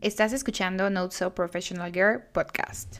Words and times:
Estás 0.00 0.32
escuchando 0.32 0.88
Not 0.90 1.10
So 1.10 1.34
Professional 1.34 1.92
Girl 1.92 2.22
podcast. 2.32 2.98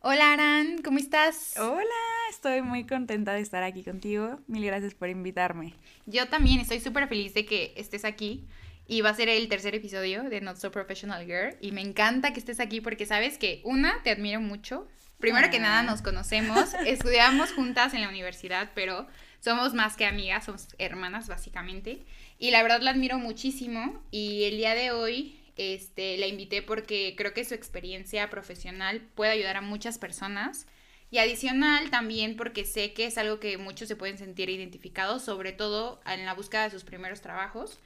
Hola 0.00 0.32
Aran, 0.32 0.78
¿cómo 0.82 0.98
estás? 0.98 1.54
Hola, 1.60 1.84
estoy 2.28 2.62
muy 2.62 2.88
contenta 2.88 3.34
de 3.34 3.40
estar 3.40 3.62
aquí 3.62 3.84
contigo. 3.84 4.40
Mil 4.48 4.66
gracias 4.66 4.94
por 4.94 5.08
invitarme. 5.10 5.74
Yo 6.06 6.26
también 6.28 6.58
estoy 6.58 6.80
súper 6.80 7.06
feliz 7.06 7.34
de 7.34 7.46
que 7.46 7.72
estés 7.76 8.04
aquí. 8.04 8.48
Y 8.88 9.00
va 9.00 9.10
a 9.10 9.14
ser 9.14 9.28
el 9.28 9.48
tercer 9.48 9.74
episodio 9.74 10.24
de 10.24 10.40
Not 10.40 10.58
So 10.58 10.70
Professional 10.70 11.24
Girl. 11.26 11.56
Y 11.60 11.72
me 11.72 11.80
encanta 11.80 12.32
que 12.32 12.38
estés 12.38 12.60
aquí 12.60 12.80
porque 12.80 13.06
sabes 13.06 13.38
que, 13.38 13.60
una, 13.64 14.02
te 14.02 14.10
admiro 14.10 14.40
mucho. 14.40 14.86
Primero 15.18 15.50
que 15.50 15.58
nada, 15.58 15.82
nos 15.82 16.02
conocemos. 16.02 16.74
Estudiamos 16.86 17.52
juntas 17.52 17.94
en 17.94 18.02
la 18.02 18.08
universidad, 18.08 18.70
pero 18.74 19.06
somos 19.40 19.74
más 19.74 19.96
que 19.96 20.06
amigas, 20.06 20.44
somos 20.44 20.68
hermanas 20.78 21.28
básicamente. 21.28 22.04
Y 22.38 22.50
la 22.50 22.62
verdad 22.62 22.80
la 22.80 22.90
admiro 22.90 23.18
muchísimo. 23.18 24.02
Y 24.10 24.44
el 24.44 24.56
día 24.56 24.74
de 24.74 24.92
hoy 24.92 25.40
este, 25.56 26.18
la 26.18 26.26
invité 26.26 26.62
porque 26.62 27.14
creo 27.16 27.32
que 27.32 27.44
su 27.44 27.54
experiencia 27.54 28.28
profesional 28.28 29.00
puede 29.14 29.32
ayudar 29.32 29.56
a 29.56 29.62
muchas 29.62 29.98
personas. 29.98 30.66
Y 31.10 31.18
adicional 31.18 31.90
también 31.90 32.36
porque 32.36 32.64
sé 32.64 32.92
que 32.92 33.06
es 33.06 33.16
algo 33.16 33.40
que 33.40 33.58
muchos 33.58 33.88
se 33.88 33.96
pueden 33.96 34.18
sentir 34.18 34.50
identificados, 34.50 35.24
sobre 35.24 35.52
todo 35.52 36.00
en 36.04 36.26
la 36.26 36.34
búsqueda 36.34 36.64
de 36.64 36.70
sus 36.70 36.84
primeros 36.84 37.20
trabajos. 37.20 37.78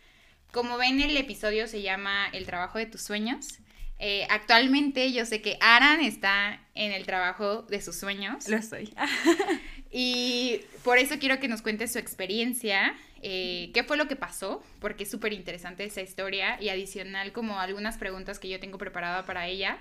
Como 0.53 0.79
ven, 0.79 1.01
el 1.01 1.17
episodio 1.17 1.69
se 1.69 1.81
llama 1.81 2.29
El 2.33 2.45
trabajo 2.45 2.79
de 2.79 2.87
tus 2.87 3.03
sueños. 3.03 3.61
Eh, 4.01 4.27
actualmente 4.31 5.13
yo 5.13 5.25
sé 5.25 5.43
que 5.43 5.59
Aran 5.61 6.01
está 6.01 6.61
en 6.75 6.91
el 6.91 7.07
trabajo 7.07 7.63
de 7.63 7.81
sus 7.81 7.97
sueños. 7.97 8.49
Lo 8.49 8.57
estoy. 8.57 8.93
y 9.93 10.63
por 10.83 10.99
eso 10.99 11.21
quiero 11.21 11.39
que 11.39 11.47
nos 11.47 11.63
cuentes 11.63 11.93
su 11.93 11.99
experiencia, 11.99 12.97
eh, 13.23 13.71
qué 13.75 13.85
fue 13.85 13.97
lo 13.97 14.09
que 14.09 14.17
pasó, 14.17 14.65
porque 14.81 15.05
es 15.05 15.11
súper 15.11 15.33
interesante 15.33 15.85
esa 15.85 16.01
historia 16.01 16.61
y 16.61 16.71
adicional 16.71 17.33
como 17.33 17.61
algunas 17.61 17.97
preguntas 17.97 18.41
que 18.41 18.49
yo 18.49 18.59
tengo 18.59 18.79
preparada 18.79 19.27
para 19.27 19.47
ella, 19.47 19.79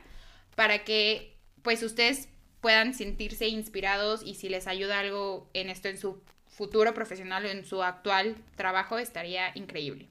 para 0.55 0.83
que 0.83 1.35
pues 1.63 1.81
ustedes 1.81 2.29
puedan 2.61 2.93
sentirse 2.93 3.47
inspirados 3.47 4.21
y 4.23 4.35
si 4.35 4.49
les 4.49 4.67
ayuda 4.67 4.99
algo 4.99 5.49
en 5.53 5.69
esto 5.69 5.87
en 5.87 5.97
su 5.97 6.21
futuro 6.45 6.93
profesional 6.93 7.45
o 7.45 7.47
en 7.47 7.65
su 7.65 7.81
actual 7.81 8.35
trabajo 8.55 8.99
estaría 8.99 9.51
increíble. 9.55 10.09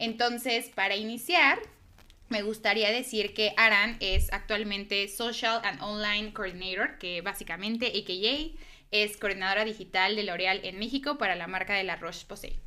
Entonces, 0.00 0.70
para 0.74 0.96
iniciar, 0.96 1.60
me 2.30 2.40
gustaría 2.42 2.90
decir 2.90 3.34
que 3.34 3.52
Aran 3.58 3.98
es 4.00 4.32
actualmente 4.32 5.06
Social 5.08 5.60
and 5.62 5.80
Online 5.82 6.32
Coordinator, 6.32 6.96
que 6.98 7.20
básicamente, 7.20 7.88
AKA, 7.88 8.58
es 8.90 9.18
coordinadora 9.18 9.64
digital 9.64 10.16
de 10.16 10.24
L'Oreal 10.24 10.60
en 10.64 10.78
México 10.78 11.18
para 11.18 11.36
la 11.36 11.46
marca 11.46 11.74
de 11.74 11.84
la 11.84 11.96
Roche-Posay. 11.96 12.58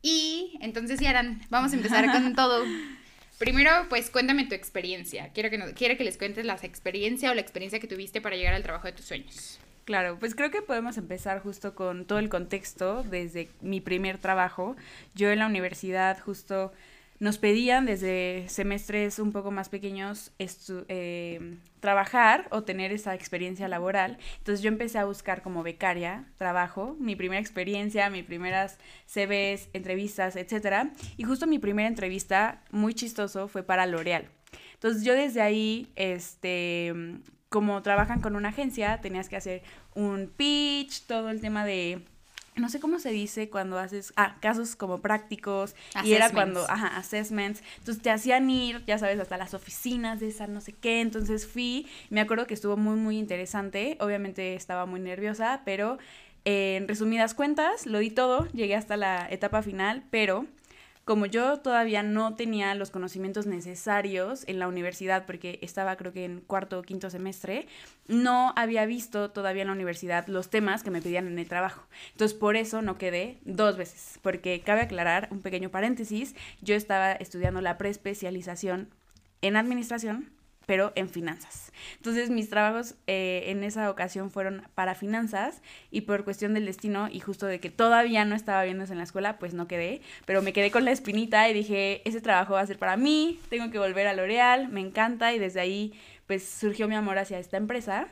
Y 0.00 0.58
entonces, 0.62 1.02
Aran, 1.02 1.42
vamos 1.50 1.72
a 1.74 1.76
empezar 1.76 2.10
con 2.10 2.34
todo. 2.36 2.64
Primero, 3.38 3.70
pues 3.90 4.08
cuéntame 4.08 4.46
tu 4.46 4.54
experiencia. 4.54 5.30
Quiero 5.34 5.50
que, 5.50 5.74
quiero 5.74 5.98
que 5.98 6.04
les 6.04 6.16
cuentes 6.16 6.46
la 6.46 6.54
experiencia 6.54 7.30
o 7.30 7.34
la 7.34 7.42
experiencia 7.42 7.78
que 7.78 7.86
tuviste 7.86 8.22
para 8.22 8.36
llegar 8.36 8.54
al 8.54 8.62
trabajo 8.62 8.86
de 8.86 8.94
tus 8.94 9.04
sueños. 9.04 9.60
Claro, 9.88 10.18
pues 10.18 10.34
creo 10.34 10.50
que 10.50 10.60
podemos 10.60 10.98
empezar 10.98 11.40
justo 11.40 11.74
con 11.74 12.04
todo 12.04 12.18
el 12.18 12.28
contexto 12.28 13.04
desde 13.04 13.48
mi 13.62 13.80
primer 13.80 14.18
trabajo. 14.18 14.76
Yo 15.14 15.30
en 15.30 15.38
la 15.38 15.46
universidad 15.46 16.20
justo 16.20 16.72
nos 17.20 17.38
pedían 17.38 17.86
desde 17.86 18.44
semestres 18.50 19.18
un 19.18 19.32
poco 19.32 19.50
más 19.50 19.70
pequeños 19.70 20.30
eh, 20.38 21.56
trabajar 21.80 22.48
o 22.50 22.64
tener 22.64 22.92
esa 22.92 23.14
experiencia 23.14 23.66
laboral. 23.66 24.18
Entonces 24.36 24.62
yo 24.62 24.68
empecé 24.68 24.98
a 24.98 25.06
buscar 25.06 25.40
como 25.40 25.62
becaria 25.62 26.26
trabajo, 26.36 26.94
mi 27.00 27.16
primera 27.16 27.40
experiencia, 27.40 28.10
mis 28.10 28.24
primeras 28.24 28.76
CVs, 29.06 29.70
entrevistas, 29.72 30.36
etc. 30.36 30.90
Y 31.16 31.22
justo 31.22 31.46
mi 31.46 31.58
primera 31.58 31.88
entrevista, 31.88 32.62
muy 32.70 32.92
chistoso, 32.92 33.48
fue 33.48 33.62
para 33.62 33.86
L'Oreal. 33.86 34.28
Entonces 34.74 35.02
yo 35.02 35.14
desde 35.14 35.40
ahí, 35.40 35.88
este, 35.96 36.92
como 37.48 37.80
trabajan 37.82 38.20
con 38.20 38.36
una 38.36 38.50
agencia, 38.50 39.00
tenías 39.00 39.28
que 39.28 39.36
hacer 39.36 39.62
un 39.94 40.30
pitch, 40.36 41.02
todo 41.06 41.30
el 41.30 41.40
tema 41.40 41.64
de 41.64 42.02
no 42.56 42.68
sé 42.68 42.80
cómo 42.80 42.98
se 42.98 43.10
dice 43.10 43.48
cuando 43.48 43.78
haces, 43.78 44.12
ah, 44.16 44.36
casos 44.40 44.76
como 44.76 44.98
prácticos, 44.98 45.74
y 46.04 46.14
era 46.14 46.30
cuando, 46.30 46.68
ajá, 46.68 46.88
assessments, 46.96 47.62
entonces 47.78 48.02
te 48.02 48.10
hacían 48.10 48.50
ir, 48.50 48.84
ya 48.84 48.98
sabes, 48.98 49.20
hasta 49.20 49.36
las 49.36 49.54
oficinas 49.54 50.20
de 50.20 50.28
esa 50.28 50.46
no 50.46 50.60
sé 50.60 50.72
qué, 50.72 51.00
entonces 51.00 51.46
fui, 51.46 51.86
me 52.10 52.20
acuerdo 52.20 52.46
que 52.46 52.54
estuvo 52.54 52.76
muy, 52.76 52.96
muy 52.96 53.18
interesante, 53.18 53.96
obviamente 54.00 54.54
estaba 54.54 54.86
muy 54.86 55.00
nerviosa, 55.00 55.62
pero 55.64 55.98
eh, 56.44 56.76
en 56.76 56.88
resumidas 56.88 57.34
cuentas, 57.34 57.86
lo 57.86 57.98
di 57.98 58.10
todo, 58.10 58.48
llegué 58.52 58.74
hasta 58.74 58.96
la 58.96 59.28
etapa 59.30 59.62
final, 59.62 60.02
pero 60.10 60.46
como 61.08 61.24
yo 61.24 61.56
todavía 61.60 62.02
no 62.02 62.36
tenía 62.36 62.74
los 62.74 62.90
conocimientos 62.90 63.46
necesarios 63.46 64.44
en 64.46 64.58
la 64.58 64.68
universidad, 64.68 65.24
porque 65.24 65.58
estaba 65.62 65.96
creo 65.96 66.12
que 66.12 66.26
en 66.26 66.42
cuarto 66.42 66.78
o 66.78 66.82
quinto 66.82 67.08
semestre, 67.08 67.66
no 68.08 68.52
había 68.56 68.84
visto 68.84 69.30
todavía 69.30 69.62
en 69.62 69.68
la 69.68 69.74
universidad 69.74 70.26
los 70.26 70.50
temas 70.50 70.82
que 70.82 70.90
me 70.90 71.00
pedían 71.00 71.26
en 71.26 71.38
el 71.38 71.48
trabajo. 71.48 71.82
Entonces 72.12 72.36
por 72.36 72.56
eso 72.56 72.82
no 72.82 72.98
quedé 72.98 73.38
dos 73.46 73.78
veces, 73.78 74.18
porque 74.20 74.60
cabe 74.60 74.82
aclarar 74.82 75.28
un 75.30 75.40
pequeño 75.40 75.70
paréntesis, 75.70 76.34
yo 76.60 76.74
estaba 76.74 77.12
estudiando 77.12 77.62
la 77.62 77.78
preespecialización 77.78 78.90
en 79.40 79.56
administración 79.56 80.30
pero 80.68 80.92
en 80.96 81.08
finanzas. 81.08 81.72
Entonces 81.96 82.28
mis 82.28 82.50
trabajos 82.50 82.94
eh, 83.06 83.44
en 83.46 83.64
esa 83.64 83.90
ocasión 83.90 84.30
fueron 84.30 84.64
para 84.74 84.94
finanzas 84.94 85.62
y 85.90 86.02
por 86.02 86.24
cuestión 86.24 86.52
del 86.52 86.66
destino 86.66 87.08
y 87.10 87.20
justo 87.20 87.46
de 87.46 87.58
que 87.58 87.70
todavía 87.70 88.26
no 88.26 88.34
estaba 88.34 88.64
viéndose 88.64 88.92
en 88.92 88.98
la 88.98 89.04
escuela, 89.04 89.38
pues 89.38 89.54
no 89.54 89.66
quedé, 89.66 90.02
pero 90.26 90.42
me 90.42 90.52
quedé 90.52 90.70
con 90.70 90.84
la 90.84 90.90
espinita 90.90 91.48
y 91.48 91.54
dije, 91.54 92.02
ese 92.06 92.20
trabajo 92.20 92.52
va 92.52 92.60
a 92.60 92.66
ser 92.66 92.78
para 92.78 92.98
mí, 92.98 93.40
tengo 93.48 93.70
que 93.70 93.78
volver 93.78 94.06
a 94.08 94.12
L'Oreal, 94.12 94.68
me 94.68 94.82
encanta 94.82 95.32
y 95.32 95.38
desde 95.38 95.60
ahí 95.60 95.94
pues 96.26 96.46
surgió 96.46 96.86
mi 96.86 96.96
amor 96.96 97.16
hacia 97.16 97.38
esta 97.38 97.56
empresa 97.56 98.08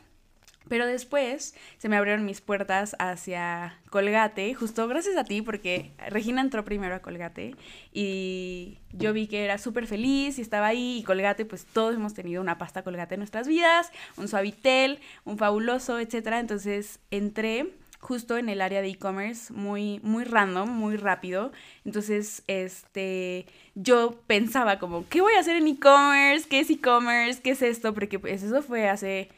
pero 0.69 0.87
después 0.87 1.55
se 1.79 1.89
me 1.89 1.97
abrieron 1.97 2.25
mis 2.25 2.41
puertas 2.41 2.97
hacia 2.99 3.79
Colgate, 3.91 4.55
justo 4.55 4.87
gracias 4.89 5.17
a 5.17 5.25
ti, 5.25 5.43
porque 5.43 5.93
Regina 6.09 6.41
entró 6.41 6.65
primero 6.65 6.95
a 6.95 7.01
Colgate 7.01 7.55
y 7.93 8.79
yo 8.93 9.13
vi 9.13 9.27
que 9.27 9.45
era 9.45 9.59
súper 9.59 9.87
feliz 9.87 10.39
y 10.39 10.43
estaba 10.43 10.69
ahí 10.69 10.99
y 10.99 11.03
Colgate, 11.03 11.45
pues 11.45 11.65
todos 11.65 11.95
hemos 11.95 12.15
tenido 12.15 12.43
una 12.43 12.59
pasta 12.59 12.83
Colgate 12.83 13.15
en 13.15 13.21
nuestras 13.21 13.49
vidas, 13.49 13.91
un 14.17 14.29
suavitel, 14.29 15.01
un 15.25 15.39
fabuloso, 15.39 15.99
etcétera. 15.99 16.41
Entonces 16.41 17.01
entré 17.11 17.73
justo 18.07 18.37
en 18.39 18.49
el 18.49 18.61
área 18.61 18.83
de 18.83 18.89
e-commerce 18.89 19.53
muy 19.53 20.01
muy 20.03 20.25
random, 20.25 20.69
muy 20.69 20.97
rápido. 20.97 21.53
Entonces, 21.85 22.45
este 22.47 23.47
yo 23.75 24.23
pensaba 24.27 24.79
como, 24.79 25.09
¿qué 25.09 25.21
voy 25.21 25.35
a 25.35 25.41
hacer 25.41 25.57
en 25.57 25.67
e-commerce? 25.67 26.49
¿Qué 26.49 26.61
es 26.61 26.71
e-commerce? 26.71 27.43
¿Qué 27.43 27.51
es 27.51 27.63
esto? 27.63 27.95
Porque 27.95 28.19
pues 28.19 28.43
eso 28.43 28.63
fue 28.63 28.89
hace 28.89 29.29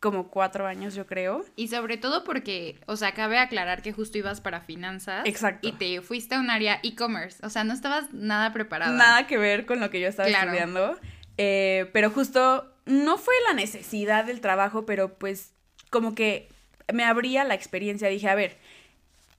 como 0.00 0.30
cuatro 0.30 0.66
años, 0.66 0.94
yo 0.94 1.06
creo. 1.06 1.44
Y 1.56 1.68
sobre 1.68 1.96
todo 1.96 2.24
porque, 2.24 2.80
o 2.86 2.96
sea, 2.96 3.12
cabe 3.12 3.38
aclarar 3.38 3.82
que 3.82 3.92
justo 3.92 4.18
ibas 4.18 4.40
para 4.40 4.60
finanzas. 4.60 5.26
Exacto. 5.26 5.66
Y 5.66 5.72
te 5.72 6.00
fuiste 6.02 6.36
a 6.36 6.40
un 6.40 6.50
área 6.50 6.78
e-commerce. 6.82 7.44
O 7.44 7.50
sea, 7.50 7.64
no 7.64 7.72
estabas 7.72 8.12
nada 8.12 8.52
preparada. 8.52 8.92
Nada 8.92 9.26
que 9.26 9.38
ver 9.38 9.66
con 9.66 9.80
lo 9.80 9.90
que 9.90 10.00
yo 10.00 10.08
estaba 10.08 10.28
estudiando. 10.28 10.98
Eh, 11.36 11.90
pero 11.92 12.10
justo 12.10 12.72
no 12.86 13.18
fue 13.18 13.34
la 13.46 13.54
necesidad 13.54 14.24
del 14.24 14.40
trabajo, 14.40 14.86
pero 14.86 15.18
pues 15.18 15.54
como 15.90 16.14
que 16.14 16.48
me 16.92 17.04
abría 17.04 17.44
la 17.44 17.54
experiencia. 17.54 18.08
Dije, 18.08 18.28
a 18.28 18.34
ver, 18.34 18.56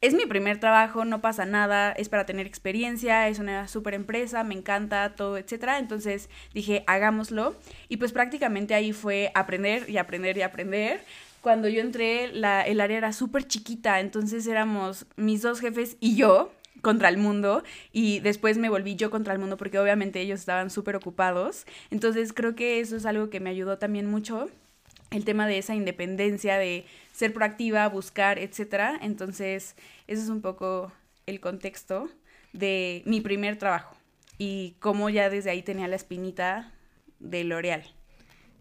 es 0.02 0.14
mi 0.14 0.26
primer 0.26 0.60
trabajo, 0.60 1.04
no 1.04 1.22
pasa 1.22 1.46
nada, 1.46 1.92
es 1.92 2.08
para 2.08 2.26
tener 2.26 2.48
experiencia, 2.48 3.28
es 3.28 3.40
una 3.40 3.68
super 3.68 3.94
empresa, 3.94 4.44
me 4.44 4.56
encanta 4.56 5.16
todo, 5.16 5.38
etcétera. 5.38 5.80
Entonces 5.80 6.30
dije, 6.54 6.84
hagámoslo. 6.88 7.56
Y 7.90 7.98
pues 7.98 8.14
prácticamente 8.14 8.74
ahí 8.74 8.94
fue 8.94 9.32
aprender 9.36 9.90
y 9.90 9.98
aprender 9.98 10.38
y 10.38 10.42
aprender. 10.42 11.04
Cuando 11.42 11.68
yo 11.68 11.82
entré, 11.82 12.32
la, 12.32 12.62
el 12.62 12.82
área 12.82 12.98
era 12.98 13.14
súper 13.14 13.48
chiquita, 13.48 14.00
entonces 14.00 14.46
éramos 14.48 15.06
mis 15.16 15.42
dos 15.42 15.60
jefes 15.60 15.98
y 16.00 16.16
yo 16.16 16.52
contra 16.82 17.10
el 17.10 17.18
mundo 17.18 17.64
y 17.92 18.20
después 18.20 18.58
me 18.58 18.70
volví 18.70 18.96
yo 18.96 19.12
contra 19.12 19.34
el 19.34 19.40
mundo 19.40 19.58
porque 19.58 19.80
obviamente 19.80 20.22
ellos 20.22 20.40
estaban 20.40 20.70
súper 20.70 20.96
ocupados. 20.96 21.66
Entonces 21.92 22.34
creo 22.34 22.56
que 22.56 22.80
eso 22.80 22.96
es 22.96 23.06
algo 23.06 23.30
que 23.30 23.40
me 23.40 23.50
ayudó 23.50 23.78
también 23.78 24.10
mucho 24.10 24.50
el 25.12 25.26
tema 25.26 25.48
de 25.48 25.58
esa 25.58 25.76
independencia, 25.76 26.58
de 26.58 26.86
ser 27.12 27.34
proactiva, 27.34 27.88
buscar, 27.90 28.40
etcétera. 28.40 28.98
Entonces, 29.02 29.76
ese 30.08 30.24
es 30.24 30.30
un 30.30 30.42
poco 30.42 30.92
el 31.26 31.40
contexto 31.40 32.10
de 32.54 33.04
mi 33.06 33.22
primer 33.22 33.58
trabajo 33.58 33.96
y 34.38 34.76
cómo 34.80 35.10
ya 35.10 35.30
desde 35.30 35.52
ahí 35.52 35.62
tenía 35.62 35.88
la 35.88 35.96
espinita 35.96 36.72
de 37.20 37.44
L'Oreal. 37.44 37.84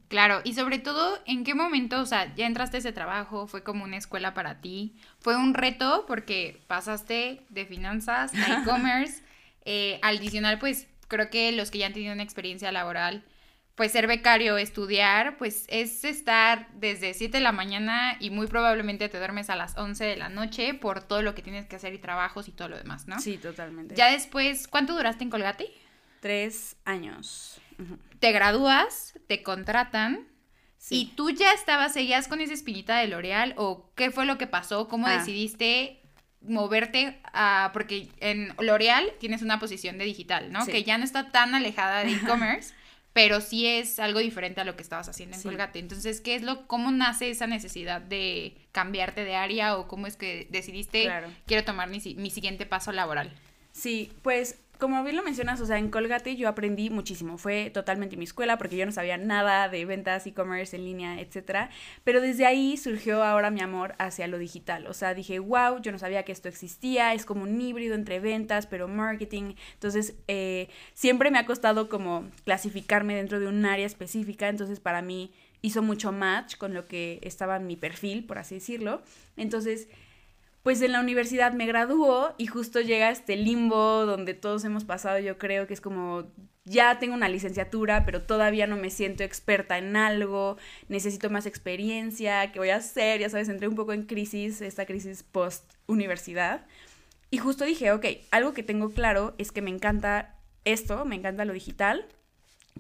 Claro, 0.09 0.41
y 0.43 0.55
sobre 0.55 0.79
todo, 0.79 1.19
¿en 1.27 1.45
qué 1.45 1.55
momento, 1.55 2.01
o 2.01 2.07
sea, 2.07 2.35
ya 2.35 2.47
entraste 2.47 2.79
a 2.79 2.81
ese 2.81 2.93
trabajo, 2.93 3.47
fue 3.47 3.63
como 3.63 3.85
una 3.85 3.99
escuela 3.99 4.33
para 4.33 4.63
ti? 4.63 4.97
¿Fue 5.21 5.37
un 5.37 5.53
reto 5.53 6.05
porque 6.09 6.63
pasaste 6.67 7.43
de 7.51 7.67
finanzas 7.67 8.33
a 8.35 8.63
e-commerce? 8.63 9.23
eh, 9.71 9.99
adicional, 10.01 10.59
pues 10.59 10.87
creo 11.09 11.29
que 11.29 11.53
los 11.53 11.71
que 11.71 11.77
ya 11.77 11.87
han 11.89 11.93
tenido 11.93 12.15
una 12.15 12.23
experiencia 12.23 12.73
laboral, 12.73 13.23
pues 13.79 13.93
ser 13.93 14.07
becario, 14.09 14.59
estudiar, 14.59 15.39
pues 15.39 15.65
es 15.69 16.05
estar 16.05 16.69
desde 16.75 17.15
7 17.15 17.39
de 17.39 17.43
la 17.43 17.53
mañana 17.53 18.17
y 18.21 18.29
muy 18.31 18.47
probablemente 18.49 19.09
te 19.09 19.17
duermes 19.19 19.49
a 19.49 19.57
las 19.57 19.79
11 19.79 20.05
de 20.05 20.17
la 20.17 20.29
noche 20.29 20.75
por 20.75 21.03
todo 21.03 21.23
lo 21.23 21.35
que 21.35 21.43
tienes 21.43 21.65
que 21.67 21.77
hacer 21.77 21.95
y 21.95 21.99
trabajos 21.99 22.49
y 22.49 22.53
todo 22.53 22.69
lo 22.69 22.77
demás, 22.77 23.07
¿no? 23.07 23.21
Sí, 23.21 23.39
totalmente. 23.39 23.95
Ya 23.95 24.11
después, 24.11 24.67
¿cuánto 24.69 24.95
duraste 24.95 25.23
en 25.25 25.31
Colgate? 25.31 25.71
Tres 26.21 26.77
años. 26.85 27.61
Te 28.19 28.33
gradúas, 28.33 29.15
te 29.29 29.43
contratan. 29.45 30.27
¿Y 30.91 31.13
tú 31.17 31.31
ya 31.31 31.53
estabas, 31.53 31.93
seguías 31.93 32.27
con 32.29 32.41
esa 32.41 32.55
espinita 32.55 32.99
de 32.99 33.07
L'Oreal 33.09 33.55
o 33.57 33.91
qué 33.95 34.11
fue 34.11 34.27
lo 34.27 34.39
que 34.39 34.47
pasó? 34.49 34.89
¿Cómo 34.89 35.07
Ah. 35.07 35.19
decidiste 35.19 36.03
moverte 36.41 37.21
a, 37.33 37.71
porque 37.73 38.09
en 38.21 38.55
L'Oreal 38.61 39.13
tienes 39.21 39.43
una 39.43 39.59
posición 39.59 39.99
de 39.99 40.05
digital, 40.05 40.51
¿no? 40.53 40.65
Sí. 40.65 40.73
Que 40.73 40.85
ya 40.85 40.97
no 40.99 41.05
está 41.05 41.31
tan 41.31 41.55
alejada 41.55 42.05
de 42.05 42.13
e-commerce, 42.59 42.75
pero 43.19 43.41
sí 43.41 43.67
es 43.67 43.99
algo 43.99 44.21
diferente 44.21 44.61
a 44.61 44.65
lo 44.65 44.77
que 44.77 44.83
estabas 44.85 45.09
haciendo 45.09 45.35
en 45.35 45.43
Sí. 45.43 45.49
Colgate. 45.49 45.81
Entonces, 45.81 46.21
¿qué 46.21 46.37
es 46.37 46.43
lo, 46.43 46.69
cómo 46.69 46.93
nace 46.93 47.29
esa 47.31 47.49
necesidad 47.49 48.01
de 48.01 48.55
cambiarte 48.71 49.25
de 49.25 49.35
área 49.35 49.77
o 49.77 49.89
cómo 49.89 50.07
es 50.07 50.15
que 50.17 50.47
decidiste, 50.51 51.03
Claro. 51.03 51.29
quiero 51.45 51.65
tomar 51.65 51.89
mi, 51.91 51.99
mi 52.17 52.31
siguiente 52.31 52.65
paso 52.65 52.93
laboral? 52.93 53.33
Sí, 53.73 54.13
pues 54.23 54.61
como 54.79 55.03
bien 55.03 55.17
lo 55.17 55.23
mencionas, 55.23 55.61
o 55.61 55.67
sea, 55.67 55.79
en 55.79 55.91
Colgate 55.91 56.37
yo 56.37 56.49
aprendí 56.49 56.91
muchísimo. 56.91 57.37
Fue 57.37 57.71
totalmente 57.71 58.17
mi 58.17 58.25
escuela 58.25 58.59
porque 58.59 58.77
yo 58.77 58.87
no 58.87 58.93
sabía 58.93 59.19
nada 59.19 59.69
de 59.69 59.85
ventas, 59.85 60.27
e-commerce 60.27 60.77
en 60.77 60.85
línea, 60.85 61.21
etcétera. 61.21 61.71
Pero 62.05 62.21
desde 62.21 62.47
ahí 62.47 62.77
surgió 62.77 63.25
ahora 63.25 63.51
mi 63.51 63.61
amor 63.61 63.95
hacia 63.99 64.29
lo 64.29 64.39
digital. 64.39 64.87
O 64.87 64.95
sea, 64.95 65.15
dije, 65.15 65.39
wow, 65.41 65.81
yo 65.81 65.93
no 65.93 65.99
sabía 65.99 66.23
que 66.25 66.33
esto 66.33 66.49
existía. 66.49 67.13
Es 67.13 67.25
como 67.25 67.43
un 67.43 67.61
híbrido 67.61 67.95
entre 67.95 68.21
ventas, 68.21 68.67
pero 68.67 68.89
marketing. 68.89 69.55
Entonces, 69.75 70.15
eh, 70.29 70.69
siempre 70.95 71.31
me 71.31 71.39
ha 71.39 71.47
costado 71.47 71.89
como 71.89 72.29
clasificarme 72.45 73.15
dentro 73.17 73.41
de 73.41 73.49
un 73.49 73.65
área 73.67 73.87
específica. 73.87 74.49
Entonces, 74.49 74.81
para 74.81 75.03
mí 75.03 75.33
hizo 75.61 75.83
mucho 75.83 76.13
match 76.13 76.57
con 76.57 76.73
lo 76.73 76.87
que 76.87 77.19
estaba 77.23 77.57
en 77.57 77.67
mi 77.67 77.77
perfil, 77.77 78.25
por 78.25 78.39
así 78.39 78.57
decirlo. 78.57 79.03
Entonces, 79.37 79.89
pues 80.63 80.83
en 80.83 80.93
la 80.93 81.01
universidad 81.01 81.53
me 81.53 81.67
graduó 81.67 82.35
y 82.37 82.47
justo 82.47 82.81
llega 82.81 83.11
este 83.11 83.37
limbo 83.37 84.05
donde 84.07 84.35
todos 84.35 84.65
hemos 84.65 84.85
pasado, 84.85 85.19
yo 85.19 85.39
creo 85.39 85.67
que 85.67 85.75
es 85.75 85.81
como, 85.81 86.27
ya 86.65 86.99
tengo 86.99 87.15
una 87.15 87.29
licenciatura, 87.29 88.05
pero 88.05 88.23
todavía 88.23 88.67
no 88.67 88.77
me 88.77 88.91
siento 88.91 89.25
experta 89.25 89.79
en 89.79 89.97
algo, 89.97 90.57
necesito 90.89 91.31
más 91.31 91.47
experiencia, 91.47 92.53
¿qué 92.53 92.59
voy 92.59 92.71
a 92.71 92.77
hacer? 92.77 93.21
Ya 93.21 93.31
sabes, 93.31 93.49
entré 93.49 93.69
un 93.69 93.77
poco 93.77 93.93
en 93.93 94.05
crisis, 94.05 94.61
esta 94.61 94.87
crisis 94.87 95.23
post-universidad. 95.23 96.67
Y 97.31 97.39
justo 97.39 97.65
dije, 97.65 97.93
ok, 97.93 98.07
algo 98.31 98.53
que 98.53 98.63
tengo 98.63 98.91
claro 98.91 99.35
es 99.39 99.53
que 99.53 99.63
me 99.63 99.71
encanta 99.71 100.37
esto, 100.65 101.05
me 101.05 101.17
encanta 101.17 101.45
lo 101.45 101.53
digital, 101.53 102.07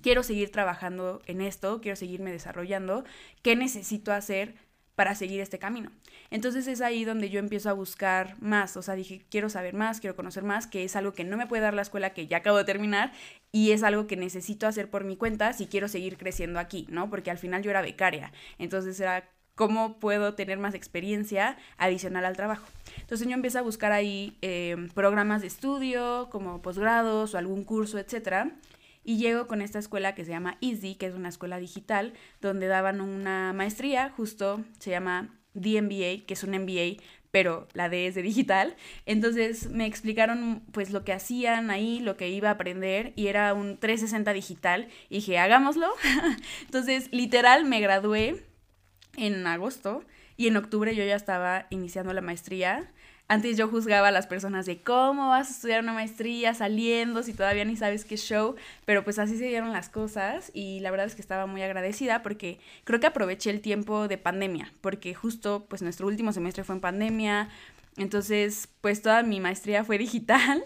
quiero 0.02 0.22
seguir 0.22 0.50
trabajando 0.50 1.22
en 1.26 1.40
esto, 1.40 1.80
quiero 1.80 1.96
seguirme 1.96 2.32
desarrollando, 2.32 3.04
¿qué 3.42 3.56
necesito 3.56 4.12
hacer 4.12 4.54
para 4.98 5.14
seguir 5.14 5.40
este 5.40 5.60
camino? 5.60 5.92
Entonces 6.28 6.66
es 6.66 6.80
ahí 6.80 7.04
donde 7.04 7.30
yo 7.30 7.38
empiezo 7.38 7.70
a 7.70 7.72
buscar 7.72 8.34
más, 8.42 8.76
o 8.76 8.82
sea, 8.82 8.96
dije, 8.96 9.22
quiero 9.30 9.48
saber 9.48 9.72
más, 9.72 10.00
quiero 10.00 10.16
conocer 10.16 10.42
más, 10.42 10.66
que 10.66 10.82
es 10.82 10.96
algo 10.96 11.12
que 11.12 11.22
no 11.22 11.36
me 11.36 11.46
puede 11.46 11.62
dar 11.62 11.72
la 11.72 11.82
escuela 11.82 12.10
que 12.10 12.26
ya 12.26 12.38
acabo 12.38 12.56
de 12.56 12.64
terminar 12.64 13.12
y 13.52 13.70
es 13.70 13.84
algo 13.84 14.08
que 14.08 14.16
necesito 14.16 14.66
hacer 14.66 14.90
por 14.90 15.04
mi 15.04 15.16
cuenta 15.16 15.52
si 15.52 15.68
quiero 15.68 15.86
seguir 15.86 16.16
creciendo 16.16 16.58
aquí, 16.58 16.84
¿no? 16.90 17.10
Porque 17.10 17.30
al 17.30 17.38
final 17.38 17.62
yo 17.62 17.70
era 17.70 17.80
becaria, 17.80 18.32
entonces 18.58 18.98
era 18.98 19.30
cómo 19.54 20.00
puedo 20.00 20.34
tener 20.34 20.58
más 20.58 20.74
experiencia 20.74 21.56
adicional 21.76 22.24
al 22.24 22.36
trabajo. 22.36 22.66
Entonces 22.98 23.28
yo 23.28 23.34
empiezo 23.34 23.60
a 23.60 23.62
buscar 23.62 23.92
ahí 23.92 24.36
eh, 24.42 24.88
programas 24.94 25.42
de 25.42 25.46
estudio, 25.46 26.26
como 26.32 26.60
posgrados 26.60 27.34
o 27.34 27.38
algún 27.38 27.62
curso, 27.62 28.00
etcétera. 28.00 28.50
Y 29.08 29.16
llego 29.16 29.46
con 29.46 29.62
esta 29.62 29.78
escuela 29.78 30.14
que 30.14 30.26
se 30.26 30.32
llama 30.32 30.58
Easy, 30.60 30.94
que 30.94 31.06
es 31.06 31.14
una 31.14 31.31
escuela 31.31 31.56
digital, 31.58 32.12
donde 32.43 32.66
daban 32.66 33.00
una 33.00 33.55
maestría, 33.55 34.10
justo 34.10 34.62
se 34.81 34.90
llama 34.90 35.34
DMBA, 35.55 36.26
que 36.26 36.34
es 36.34 36.44
un 36.44 36.50
MBA, 36.50 37.02
pero 37.31 37.69
la 37.72 37.88
D 37.88 38.06
es 38.06 38.14
de 38.16 38.20
digital. 38.20 38.76
Entonces 39.06 39.70
me 39.70 39.87
explicaron 39.87 40.62
pues 40.72 40.90
lo 40.90 41.05
que 41.05 41.14
hacían 41.14 41.70
ahí, 41.70 42.00
lo 42.00 42.19
que 42.19 42.28
iba 42.28 42.50
a 42.50 42.52
aprender, 42.52 43.14
y 43.16 43.28
era 43.28 43.55
un 43.55 43.78
360 43.78 44.31
digital. 44.34 44.88
Y 45.08 45.14
dije, 45.14 45.38
hagámoslo. 45.38 45.88
Entonces, 46.66 47.08
literal, 47.11 47.64
me 47.64 47.81
gradué 47.81 48.44
en 49.16 49.46
agosto 49.46 50.04
y 50.37 50.49
en 50.49 50.58
octubre 50.58 50.94
yo 50.94 51.02
ya 51.02 51.16
estaba 51.16 51.66
iniciando 51.70 52.12
la 52.12 52.20
maestría. 52.20 52.93
Antes 53.30 53.58
yo 53.58 53.69
juzgaba 53.69 54.08
a 54.08 54.10
las 54.10 54.26
personas 54.26 54.64
de 54.64 54.80
cómo 54.82 55.28
vas 55.28 55.48
a 55.48 55.50
estudiar 55.50 55.82
una 55.82 55.92
maestría 55.92 56.54
saliendo 56.54 57.22
si 57.22 57.34
todavía 57.34 57.66
ni 57.66 57.76
sabes 57.76 58.06
qué 58.06 58.16
show, 58.16 58.56
pero 58.86 59.04
pues 59.04 59.19
así 59.19 59.36
se 59.36 59.44
dieron 59.44 59.70
las 59.70 59.90
cosas 59.90 60.50
y 60.54 60.80
la 60.80 60.90
verdad 60.90 61.06
es 61.06 61.14
que 61.14 61.20
estaba 61.20 61.44
muy 61.44 61.60
agradecida 61.60 62.22
porque 62.22 62.58
creo 62.84 63.00
que 63.00 63.06
aproveché 63.06 63.50
el 63.50 63.60
tiempo 63.60 64.08
de 64.08 64.16
pandemia, 64.16 64.72
porque 64.80 65.12
justo 65.12 65.66
pues 65.69 65.82
nuestro 65.82 66.06
último 66.06 66.32
semestre 66.32 66.64
fue 66.64 66.76
en 66.76 66.80
pandemia, 66.80 67.50
entonces 67.98 68.66
pues 68.80 69.02
toda 69.02 69.22
mi 69.22 69.40
maestría 69.40 69.84
fue 69.84 69.98
digital, 69.98 70.64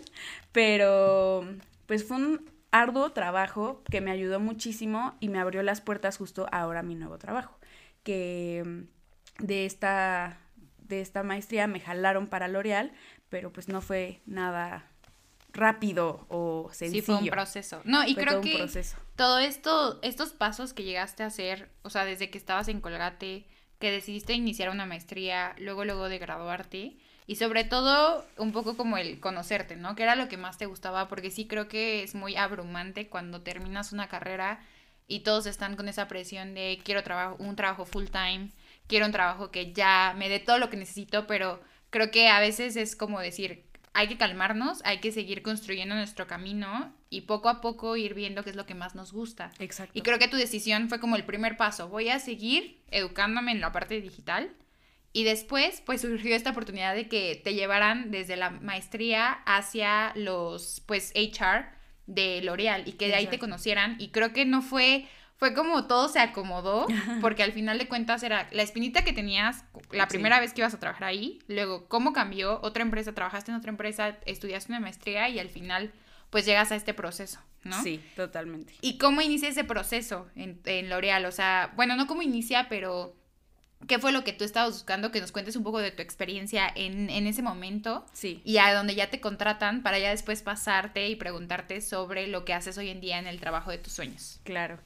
pero 0.52 1.44
pues 1.86 2.04
fue 2.04 2.16
un 2.18 2.48
arduo 2.70 3.10
trabajo 3.10 3.82
que 3.90 4.00
me 4.00 4.12
ayudó 4.12 4.38
muchísimo 4.38 5.14
y 5.18 5.30
me 5.30 5.40
abrió 5.40 5.64
las 5.64 5.80
puertas 5.80 6.16
justo 6.16 6.46
ahora 6.52 6.80
a 6.80 6.84
mi 6.84 6.94
nuevo 6.94 7.18
trabajo, 7.18 7.58
que 8.04 8.84
de 9.40 9.66
esta 9.66 10.38
de 10.88 11.00
esta 11.00 11.22
maestría 11.22 11.66
me 11.66 11.80
jalaron 11.80 12.26
para 12.26 12.48
L'Oreal, 12.48 12.92
pero 13.28 13.52
pues 13.52 13.68
no 13.68 13.80
fue 13.80 14.20
nada 14.26 14.84
rápido 15.52 16.26
o 16.28 16.70
sencillo. 16.72 17.02
Sí, 17.02 17.06
fue 17.06 17.16
un 17.16 17.28
proceso. 17.28 17.82
No, 17.84 18.06
y 18.06 18.14
Fue 18.14 18.22
creo 18.24 18.34
todo 18.34 18.42
que 18.42 18.56
proceso. 18.58 18.96
todo 19.16 19.38
esto, 19.38 19.98
estos 20.02 20.30
pasos 20.32 20.72
que 20.72 20.82
llegaste 20.84 21.22
a 21.22 21.26
hacer, 21.26 21.70
o 21.82 21.90
sea, 21.90 22.04
desde 22.04 22.30
que 22.30 22.38
estabas 22.38 22.68
en 22.68 22.80
Colgate, 22.80 23.46
que 23.78 23.90
decidiste 23.90 24.32
iniciar 24.32 24.70
una 24.70 24.86
maestría, 24.86 25.54
luego, 25.58 25.84
luego 25.84 26.08
de 26.08 26.18
graduarte, 26.18 26.96
y 27.26 27.36
sobre 27.36 27.64
todo 27.64 28.24
un 28.36 28.52
poco 28.52 28.76
como 28.76 28.96
el 28.96 29.20
conocerte, 29.20 29.76
¿no? 29.76 29.94
Que 29.94 30.02
era 30.04 30.16
lo 30.16 30.28
que 30.28 30.36
más 30.36 30.58
te 30.58 30.66
gustaba, 30.66 31.08
porque 31.08 31.30
sí 31.30 31.46
creo 31.46 31.68
que 31.68 32.02
es 32.02 32.14
muy 32.14 32.36
abrumante 32.36 33.08
cuando 33.08 33.42
terminas 33.42 33.92
una 33.92 34.08
carrera 34.08 34.60
y 35.06 35.20
todos 35.20 35.46
están 35.46 35.76
con 35.76 35.88
esa 35.88 36.08
presión 36.08 36.54
de 36.54 36.80
quiero 36.84 37.02
trabajo, 37.02 37.36
un 37.38 37.56
trabajo 37.56 37.84
full 37.84 38.06
time, 38.06 38.50
quiero 38.86 39.06
un 39.06 39.12
trabajo 39.12 39.50
que 39.50 39.72
ya 39.72 40.14
me 40.16 40.28
dé 40.28 40.40
todo 40.40 40.58
lo 40.58 40.70
que 40.70 40.76
necesito, 40.76 41.26
pero 41.26 41.60
creo 41.90 42.10
que 42.10 42.28
a 42.28 42.40
veces 42.40 42.76
es 42.76 42.96
como 42.96 43.20
decir, 43.20 43.64
hay 43.94 44.08
que 44.08 44.16
calmarnos, 44.16 44.80
hay 44.84 44.98
que 44.98 45.12
seguir 45.12 45.42
construyendo 45.42 45.94
nuestro 45.94 46.26
camino 46.26 46.94
y 47.10 47.22
poco 47.22 47.48
a 47.48 47.60
poco 47.60 47.96
ir 47.96 48.14
viendo 48.14 48.42
qué 48.42 48.50
es 48.50 48.56
lo 48.56 48.66
que 48.66 48.74
más 48.74 48.94
nos 48.94 49.12
gusta. 49.12 49.50
Exacto. 49.58 49.92
Y 49.94 50.02
creo 50.02 50.18
que 50.18 50.28
tu 50.28 50.36
decisión 50.36 50.88
fue 50.88 50.98
como 50.98 51.16
el 51.16 51.24
primer 51.24 51.56
paso. 51.56 51.88
Voy 51.88 52.08
a 52.08 52.18
seguir 52.18 52.82
educándome 52.90 53.52
en 53.52 53.60
la 53.60 53.72
parte 53.72 54.00
digital. 54.00 54.50
Y 55.14 55.24
después, 55.24 55.82
pues 55.84 56.00
surgió 56.00 56.34
esta 56.34 56.50
oportunidad 56.50 56.94
de 56.94 57.06
que 57.06 57.38
te 57.44 57.52
llevaran 57.52 58.10
desde 58.10 58.36
la 58.36 58.48
maestría 58.48 59.32
hacia 59.44 60.12
los, 60.14 60.82
pues, 60.86 61.12
HR 61.14 61.66
de 62.06 62.40
L'Oreal 62.40 62.88
y 62.88 62.92
que 62.92 63.08
de 63.08 63.16
ahí 63.16 63.26
te 63.26 63.38
conocieran. 63.38 63.96
Y 63.98 64.08
creo 64.08 64.32
que 64.32 64.46
no 64.46 64.62
fue, 64.62 65.06
fue 65.42 65.54
como 65.54 65.88
todo 65.88 66.08
se 66.08 66.20
acomodó, 66.20 66.86
porque 67.20 67.42
al 67.42 67.50
final 67.50 67.76
de 67.76 67.88
cuentas 67.88 68.22
era 68.22 68.46
la 68.52 68.62
espinita 68.62 69.02
que 69.02 69.12
tenías 69.12 69.64
la 69.90 70.04
Sí. 70.04 70.10
primera 70.10 70.38
vez 70.38 70.52
que 70.52 70.60
ibas 70.60 70.72
a 70.72 70.78
trabajar 70.78 71.02
ahí, 71.08 71.40
luego 71.48 71.88
cómo 71.88 72.12
cambió, 72.12 72.60
otra 72.62 72.84
empresa, 72.84 73.12
trabajaste 73.12 73.50
en 73.50 73.56
otra 73.56 73.70
empresa, 73.70 74.18
estudiaste 74.24 74.70
una 74.70 74.78
maestría 74.78 75.28
y 75.30 75.40
al 75.40 75.48
final, 75.48 75.90
pues 76.30 76.46
llegas 76.46 76.70
a 76.70 76.76
este 76.76 76.94
proceso, 76.94 77.40
¿no? 77.64 77.82
Sí, 77.82 78.00
totalmente. 78.14 78.72
¿Y 78.82 78.98
cómo 78.98 79.20
inicia 79.20 79.48
ese 79.48 79.64
proceso 79.64 80.28
en, 80.36 80.60
en 80.64 80.88
L'Oreal? 80.88 81.24
O 81.26 81.32
sea, 81.32 81.72
bueno, 81.74 81.96
no 81.96 82.06
cómo 82.06 82.22
inicia, 82.22 82.68
pero 82.68 83.16
¿qué 83.88 83.98
fue 83.98 84.12
lo 84.12 84.22
que 84.22 84.32
tú 84.32 84.44
estabas 84.44 84.70
buscando? 84.74 85.10
Que 85.10 85.20
nos 85.20 85.32
cuentes 85.32 85.56
un 85.56 85.64
poco 85.64 85.80
de 85.80 85.90
tu 85.90 86.02
experiencia 86.02 86.70
en, 86.76 87.10
en 87.10 87.26
ese 87.26 87.42
momento 87.42 88.06
Sí. 88.12 88.40
y 88.44 88.58
a 88.58 88.72
donde 88.72 88.94
ya 88.94 89.10
te 89.10 89.20
contratan 89.20 89.82
para 89.82 89.98
ya 89.98 90.10
después 90.10 90.40
pasarte 90.42 91.08
y 91.08 91.16
preguntarte 91.16 91.80
sobre 91.80 92.28
lo 92.28 92.44
que 92.44 92.54
haces 92.54 92.78
hoy 92.78 92.90
en 92.90 93.00
día 93.00 93.18
en 93.18 93.26
el 93.26 93.40
trabajo 93.40 93.72
de 93.72 93.78
tus 93.78 93.92
sueños. 93.92 94.38
Claro. 94.44 94.78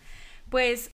Pues 0.49 0.91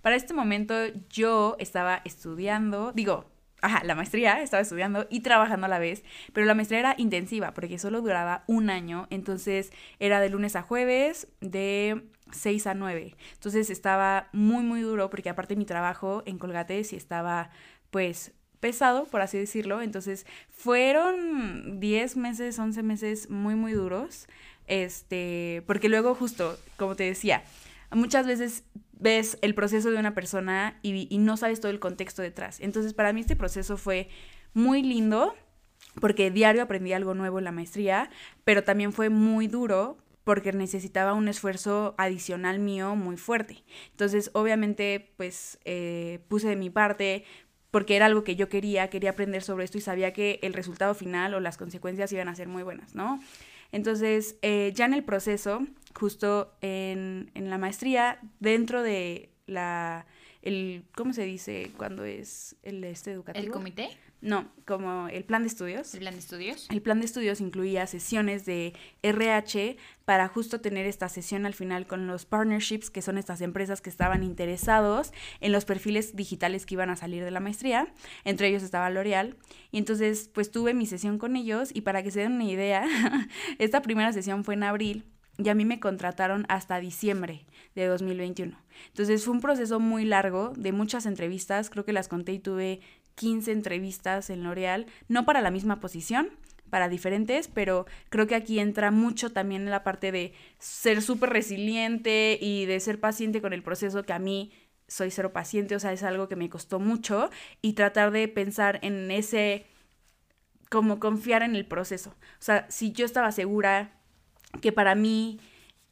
para 0.00 0.16
este 0.16 0.34
momento 0.34 0.74
yo 1.08 1.56
estaba 1.58 2.02
estudiando, 2.04 2.92
digo, 2.92 3.30
ajá, 3.60 3.82
la 3.84 3.94
maestría, 3.94 4.42
estaba 4.42 4.60
estudiando 4.60 5.06
y 5.08 5.20
trabajando 5.20 5.66
a 5.66 5.68
la 5.68 5.78
vez, 5.78 6.02
pero 6.32 6.46
la 6.46 6.54
maestría 6.54 6.80
era 6.80 6.94
intensiva 6.98 7.54
porque 7.54 7.78
solo 7.78 8.00
duraba 8.02 8.44
un 8.48 8.70
año, 8.70 9.06
entonces 9.10 9.72
era 10.00 10.20
de 10.20 10.28
lunes 10.28 10.56
a 10.56 10.62
jueves, 10.62 11.28
de 11.40 12.02
6 12.32 12.66
a 12.66 12.74
9. 12.74 13.16
Entonces 13.34 13.70
estaba 13.70 14.28
muy, 14.32 14.64
muy 14.64 14.80
duro 14.80 15.10
porque 15.10 15.30
aparte 15.30 15.56
mi 15.56 15.64
trabajo 15.64 16.22
en 16.26 16.38
Colgate 16.38 16.82
sí 16.84 16.96
estaba 16.96 17.50
pues 17.90 18.32
pesado, 18.58 19.04
por 19.04 19.20
así 19.20 19.38
decirlo. 19.38 19.82
Entonces 19.82 20.26
fueron 20.50 21.78
10 21.80 22.16
meses, 22.16 22.58
11 22.58 22.82
meses 22.82 23.30
muy, 23.30 23.54
muy 23.54 23.72
duros. 23.72 24.26
Este, 24.66 25.62
porque 25.66 25.88
luego 25.88 26.14
justo, 26.14 26.56
como 26.76 26.96
te 26.96 27.04
decía, 27.04 27.42
muchas 27.94 28.26
veces 28.26 28.64
ves 28.92 29.38
el 29.42 29.54
proceso 29.54 29.90
de 29.90 29.98
una 29.98 30.14
persona 30.14 30.78
y, 30.82 31.18
no 31.18 31.36
sabes 31.36 31.60
todo 31.60 31.72
el 31.72 31.80
contexto 31.80 32.22
detrás. 32.22 32.60
Entonces 32.60 32.94
para 32.94 33.12
mí 33.12 33.20
este 33.20 33.36
proceso 33.36 33.76
fue 33.76 34.08
muy 34.54 34.82
lindo 34.82 35.34
porque 36.00 36.30
diario 36.30 36.62
aprendí 36.62 36.92
algo 36.92 37.14
nuevo 37.14 37.38
en 37.38 37.44
la 37.44 37.52
maestría, 37.52 38.10
pero 38.44 38.62
también 38.62 38.92
fue 38.92 39.08
muy 39.08 39.48
duro 39.48 39.98
porque 40.24 40.52
necesitaba 40.52 41.14
un 41.14 41.26
esfuerzo 41.26 41.96
adicional 41.98 42.60
mío 42.60 42.94
muy 42.94 43.16
fuerte. 43.16 43.64
Entonces, 43.90 44.30
obviamente, 44.34 45.12
pues 45.16 45.58
eh, 45.64 46.20
puse 46.28 46.48
de 46.48 46.54
mi 46.54 46.70
parte 46.70 47.24
porque 47.72 47.96
era 47.96 48.06
algo 48.06 48.22
que 48.22 48.36
yo 48.36 48.48
quería, 48.48 48.88
quería 48.88 49.10
aprender 49.10 49.42
sobre 49.42 49.64
esto 49.64 49.78
y 49.78 49.80
sabía 49.80 50.12
que 50.12 50.38
el 50.42 50.52
resultado 50.52 50.94
final 50.94 51.34
o 51.34 51.40
las 51.40 51.56
consecuencias 51.56 52.12
iban 52.12 52.28
a 52.28 52.34
ser 52.36 52.46
muy 52.46 52.62
buenas, 52.62 52.94
¿no? 52.94 53.18
Entonces, 53.72 54.36
eh, 54.42 54.72
ya 54.74 54.84
en 54.84 54.94
el 54.94 55.02
proceso, 55.02 55.66
justo 55.94 56.54
en, 56.60 57.30
en 57.34 57.50
la 57.50 57.58
maestría, 57.58 58.20
dentro 58.38 58.82
de 58.82 59.30
la, 59.46 60.06
el, 60.42 60.84
¿cómo 60.94 61.12
se 61.12 61.24
dice 61.24 61.70
cuando 61.76 62.04
es 62.04 62.56
el 62.62 62.84
este 62.84 63.12
educativo? 63.12 63.44
¿El 63.44 63.50
comité? 63.50 63.90
No, 64.22 64.48
como 64.66 65.08
el 65.08 65.24
plan 65.24 65.42
de 65.42 65.48
estudios. 65.48 65.94
¿El 65.94 66.00
plan 66.00 66.14
de 66.14 66.20
estudios? 66.20 66.68
El 66.70 66.80
plan 66.80 67.00
de 67.00 67.06
estudios 67.06 67.40
incluía 67.40 67.88
sesiones 67.88 68.46
de 68.46 68.72
RH 69.02 69.76
para 70.04 70.28
justo 70.28 70.60
tener 70.60 70.86
esta 70.86 71.08
sesión 71.08 71.44
al 71.44 71.54
final 71.54 71.88
con 71.88 72.06
los 72.06 72.24
partnerships, 72.24 72.88
que 72.88 73.02
son 73.02 73.18
estas 73.18 73.40
empresas 73.40 73.80
que 73.80 73.90
estaban 73.90 74.22
interesados 74.22 75.12
en 75.40 75.50
los 75.50 75.64
perfiles 75.64 76.14
digitales 76.14 76.66
que 76.66 76.74
iban 76.74 76.88
a 76.88 76.96
salir 76.96 77.24
de 77.24 77.32
la 77.32 77.40
maestría. 77.40 77.92
Entre 78.22 78.46
ellos 78.46 78.62
estaba 78.62 78.90
L'Oreal. 78.90 79.36
Y 79.72 79.78
entonces, 79.78 80.30
pues 80.32 80.52
tuve 80.52 80.72
mi 80.72 80.86
sesión 80.86 81.18
con 81.18 81.34
ellos 81.34 81.70
y 81.74 81.80
para 81.80 82.04
que 82.04 82.12
se 82.12 82.20
den 82.20 82.34
una 82.34 82.44
idea, 82.44 82.86
esta 83.58 83.82
primera 83.82 84.12
sesión 84.12 84.44
fue 84.44 84.54
en 84.54 84.62
abril 84.62 85.04
y 85.38 85.48
a 85.48 85.54
mí 85.54 85.64
me 85.64 85.80
contrataron 85.80 86.44
hasta 86.48 86.78
diciembre 86.78 87.46
de 87.74 87.86
2021. 87.86 88.56
Entonces 88.88 89.24
fue 89.24 89.34
un 89.34 89.40
proceso 89.40 89.80
muy 89.80 90.04
largo, 90.04 90.52
de 90.56 90.72
muchas 90.72 91.06
entrevistas, 91.06 91.70
creo 91.70 91.84
que 91.84 91.92
las 91.92 92.08
conté 92.08 92.32
y 92.32 92.38
tuve 92.38 92.80
15 93.14 93.52
entrevistas 93.52 94.30
en 94.30 94.44
L'Oreal, 94.44 94.86
no 95.08 95.24
para 95.24 95.40
la 95.40 95.50
misma 95.50 95.80
posición, 95.80 96.30
para 96.70 96.88
diferentes, 96.88 97.48
pero 97.48 97.84
creo 98.08 98.26
que 98.26 98.34
aquí 98.34 98.58
entra 98.58 98.90
mucho 98.90 99.30
también 99.30 99.68
la 99.68 99.84
parte 99.84 100.10
de 100.10 100.32
ser 100.58 101.02
súper 101.02 101.28
resiliente 101.28 102.38
y 102.40 102.64
de 102.64 102.80
ser 102.80 102.98
paciente 102.98 103.42
con 103.42 103.52
el 103.52 103.62
proceso 103.62 104.04
que 104.04 104.14
a 104.14 104.18
mí 104.18 104.52
soy 104.88 105.10
cero 105.10 105.32
paciente, 105.32 105.76
o 105.76 105.80
sea, 105.80 105.92
es 105.92 106.02
algo 106.02 106.28
que 106.28 106.36
me 106.36 106.48
costó 106.48 106.80
mucho 106.80 107.30
y 107.60 107.74
tratar 107.74 108.10
de 108.10 108.26
pensar 108.28 108.78
en 108.82 109.10
ese, 109.10 109.66
como 110.70 110.98
confiar 110.98 111.42
en 111.42 111.56
el 111.56 111.66
proceso. 111.66 112.10
O 112.10 112.42
sea, 112.42 112.66
si 112.70 112.92
yo 112.92 113.04
estaba 113.04 113.32
segura 113.32 114.00
que 114.60 114.72
para 114.72 114.94
mí 114.94 115.40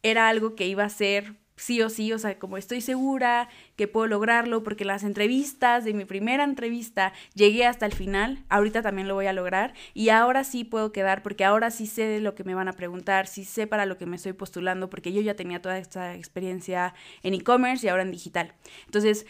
era 0.03 0.29
algo 0.29 0.55
que 0.55 0.67
iba 0.67 0.85
a 0.85 0.89
ser 0.91 1.37
sí 1.61 1.83
o 1.83 1.91
sí, 1.91 2.13
o 2.13 2.19
sea, 2.19 2.39
como 2.39 2.57
estoy 2.57 2.81
segura 2.81 3.49
que 3.77 3.87
puedo 3.87 4.07
lograrlo, 4.07 4.63
porque 4.63 4.85
las 4.85 5.03
entrevistas 5.03 5.85
de 5.85 5.93
mi 5.93 6.05
primera 6.05 6.45
entrevista 6.45 7.13
llegué 7.35 7.67
hasta 7.67 7.87
el 7.87 7.93
final, 7.93 8.45
ahorita 8.49 8.83
también 8.83 9.09
lo 9.09 9.15
voy 9.15 9.27
a 9.27 9.33
lograr 9.33 9.75
y 9.93 10.09
ahora 10.09 10.43
sí 10.45 10.65
puedo 10.65 10.91
quedar 10.91 11.23
porque 11.23 11.45
ahora 11.45 11.71
sí 11.71 11.87
sé 11.87 12.05
de 12.07 12.21
lo 12.21 12.35
que 12.35 12.45
me 12.45 12.55
van 12.55 12.69
a 12.69 12.73
preguntar, 12.73 13.27
sí 13.27 13.45
sé 13.45 13.67
para 13.67 13.87
lo 13.87 13.99
que 13.99 14.07
me 14.07 14.17
estoy 14.17 14.33
postulando, 14.33 14.89
porque 14.89 15.13
yo 15.13 15.21
ya 15.21 15.35
tenía 15.35 15.61
toda 15.61 15.79
esta 15.79 16.15
experiencia 16.15 16.95
en 17.23 17.35
e-commerce 17.35 17.87
y 17.87 17.91
ahora 17.91 18.03
en 18.03 18.11
digital. 18.11 18.55
Entonces, 18.87 19.27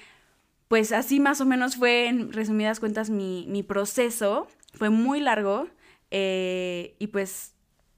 pues 0.68 0.92
así 0.92 1.18
más 1.18 1.40
o 1.40 1.46
menos 1.46 1.76
fue, 1.76 2.06
en 2.06 2.32
resumidas 2.32 2.78
cuentas, 2.78 3.10
mi, 3.10 3.44
mi 3.49 3.64
proceso, 3.64 4.46
fue 4.72 4.88
muy 4.88 5.18
largo 5.20 5.66
eh, 6.12 6.94
y 7.00 7.08
pues 7.08 7.54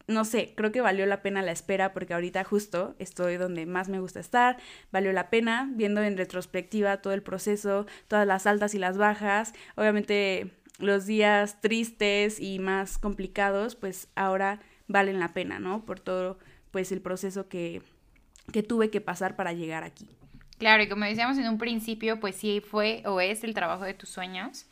no 0.07 0.25
sé, 0.25 0.53
creo 0.57 0.73
que 0.73 0.81
valió 0.81 1.07
la 1.07 1.23
pena 1.23 1.43
la 1.43 1.53
espera 1.53 1.93
porque 1.93 2.15
ahorita 2.15 2.45
justo 2.45 2.95
estoy 2.99 3.37
donde 3.37 3.67
más 3.67 3.89
me 3.89 4.01
gusta 4.01 4.21
estar, 4.21 4.59
valió 4.91 5.13
la 5.13 5.31
pena 5.31 5.71
viendo 5.75 6.03
en 6.03 6.17
retrospectiva 6.17 6.99
todo 6.99 7.13
el 7.13 7.23
proceso, 7.23 7.87
todas 8.09 8.27
las 8.27 8.47
altas 8.47 8.75
y 8.75 8.79
las 8.79 8.99
bajas, 8.99 9.55
obviamente 9.77 10.51
los 10.79 11.07
días 11.07 11.61
tristes 11.61 12.41
y 12.41 12.59
más 12.59 12.99
complicados, 12.99 13.77
pues 13.77 14.09
ahora 14.15 14.61
valen 14.89 15.21
la 15.21 15.33
pena, 15.33 15.59
¿no? 15.59 15.85
Por 15.85 16.01
todo 16.01 16.39
pues 16.71 16.91
el 16.93 17.01
proceso 17.01 17.49
que, 17.49 17.83
que 18.53 18.63
tuve 18.63 18.91
que 18.91 19.01
pasar 19.01 19.37
para 19.37 19.53
llegar 19.53 19.85
aquí. 19.85 20.09
Claro, 20.59 20.83
y 20.83 20.89
como 20.89 21.05
decíamos 21.05 21.39
en 21.39 21.49
un 21.49 21.59
principio, 21.59 22.21
pues 22.21 22.37
sí 22.37 22.61
fue 22.61 23.03
o 23.05 23.21
es 23.21 23.45
el 23.45 23.55
trabajo 23.55 23.85
de 23.85 23.95
tus 23.95 24.09
sueños. 24.09 24.67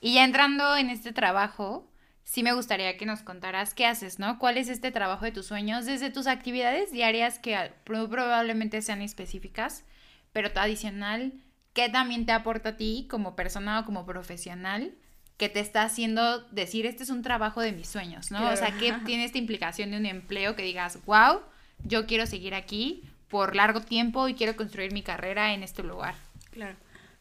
Y 0.00 0.14
ya 0.14 0.24
entrando 0.24 0.76
en 0.76 0.90
este 0.90 1.12
trabajo, 1.12 1.88
sí 2.26 2.42
me 2.42 2.52
gustaría 2.52 2.98
que 2.98 3.06
nos 3.06 3.22
contaras 3.22 3.72
qué 3.72 3.86
haces, 3.86 4.18
¿no? 4.18 4.38
¿Cuál 4.38 4.58
es 4.58 4.68
este 4.68 4.90
trabajo 4.90 5.24
de 5.24 5.32
tus 5.32 5.46
sueños 5.46 5.86
desde 5.86 6.10
tus 6.10 6.26
actividades 6.26 6.90
diarias 6.90 7.38
que 7.38 7.72
probablemente 7.84 8.82
sean 8.82 9.00
específicas, 9.00 9.84
pero 10.32 10.50
adicional, 10.56 11.32
qué 11.72 11.88
también 11.88 12.26
te 12.26 12.32
aporta 12.32 12.70
a 12.70 12.76
ti 12.76 13.06
como 13.08 13.36
persona 13.36 13.80
o 13.80 13.84
como 13.84 14.04
profesional 14.04 14.92
que 15.36 15.48
te 15.48 15.60
está 15.60 15.82
haciendo 15.82 16.40
decir, 16.48 16.84
este 16.84 17.04
es 17.04 17.10
un 17.10 17.22
trabajo 17.22 17.60
de 17.60 17.72
mis 17.72 17.88
sueños, 17.88 18.30
¿no? 18.30 18.50
O 18.50 18.56
sea, 18.56 18.76
¿qué 18.76 18.92
tiene 19.04 19.24
esta 19.24 19.38
implicación 19.38 19.92
de 19.92 19.98
un 19.98 20.06
empleo 20.06 20.56
que 20.56 20.62
digas, 20.62 20.98
wow, 21.06 21.42
yo 21.84 22.06
quiero 22.06 22.26
seguir 22.26 22.54
aquí 22.54 23.04
por 23.28 23.54
largo 23.54 23.82
tiempo 23.82 24.28
y 24.28 24.34
quiero 24.34 24.56
construir 24.56 24.92
mi 24.92 25.02
carrera 25.02 25.54
en 25.54 25.62
este 25.62 25.82
lugar? 25.82 26.14
Claro. 26.50 26.74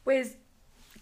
Pues 0.03 0.37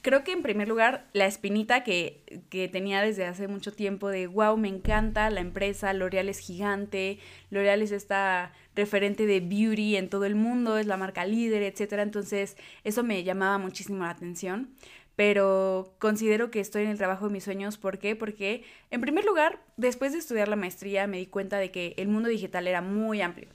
creo 0.03 0.23
que 0.23 0.33
en 0.33 0.43
primer 0.43 0.67
lugar 0.67 1.07
la 1.13 1.25
espinita 1.25 1.83
que, 1.83 2.43
que, 2.49 2.67
tenía 2.67 3.01
desde 3.01 3.25
hace 3.25 3.47
mucho 3.47 3.73
tiempo 3.73 4.09
de, 4.09 4.27
wow, 4.27 4.55
me 4.57 4.67
encanta 4.67 5.29
la 5.31 5.39
empresa, 5.39 5.93
L'Oreal 5.93 6.29
es 6.29 6.39
gigante, 6.39 7.17
L'Oreal 7.49 7.81
es 7.81 7.91
esta 7.91 8.53
referente 8.75 9.25
de 9.25 9.39
beauty 9.39 9.95
en 9.95 10.09
todo 10.09 10.25
el 10.25 10.35
mundo, 10.35 10.77
es 10.77 10.85
la 10.85 10.97
marca 10.97 11.25
líder, 11.25 11.63
etc. 11.63 11.93
Entonces 11.99 12.57
eso 12.83 13.03
me 13.03 13.23
llamaba 13.23 13.57
muchísimo 13.57 14.03
la 14.03 14.11
atención. 14.11 14.75
Pero 15.15 15.95
considero 15.99 16.49
que 16.49 16.59
estoy 16.59 16.83
en 16.83 16.89
el 16.89 16.97
trabajo 16.97 17.27
de 17.27 17.33
mis 17.33 17.43
sueños. 17.43 17.77
¿Por 17.77 17.99
qué? 17.99 18.15
Porque, 18.15 18.63
en 18.89 18.99
primer 18.99 19.23
lugar, 19.25 19.61
después 19.77 20.11
de 20.11 20.17
estudiar 20.17 20.47
la 20.47 20.55
maestría, 20.55 21.05
me 21.05 21.19
di 21.19 21.27
cuenta 21.27 21.59
de 21.59 21.69
que 21.69 21.93
el 21.97 22.07
mundo 22.07 22.29
digital 22.29 22.67
era 22.67 22.81
muy 22.81 23.21
amplio 23.21 23.49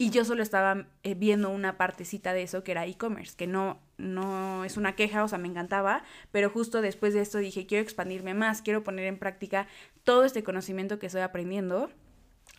y 0.00 0.08
yo 0.08 0.24
solo 0.24 0.42
estaba 0.42 0.86
eh, 1.02 1.14
viendo 1.14 1.50
una 1.50 1.76
partecita 1.76 2.32
de 2.32 2.42
eso 2.42 2.64
que 2.64 2.70
era 2.70 2.86
e-commerce, 2.86 3.36
que 3.36 3.46
no, 3.46 3.78
no 3.98 4.64
es 4.64 4.78
una 4.78 4.96
queja, 4.96 5.22
o 5.22 5.28
sea, 5.28 5.36
me 5.36 5.46
encantaba, 5.46 6.04
pero 6.32 6.48
justo 6.48 6.80
después 6.80 7.12
de 7.12 7.20
esto 7.20 7.36
dije, 7.36 7.66
quiero 7.66 7.82
expandirme 7.82 8.32
más, 8.32 8.62
quiero 8.62 8.82
poner 8.82 9.04
en 9.04 9.18
práctica 9.18 9.68
todo 10.02 10.24
este 10.24 10.42
conocimiento 10.42 10.98
que 10.98 11.08
estoy 11.08 11.20
aprendiendo 11.20 11.90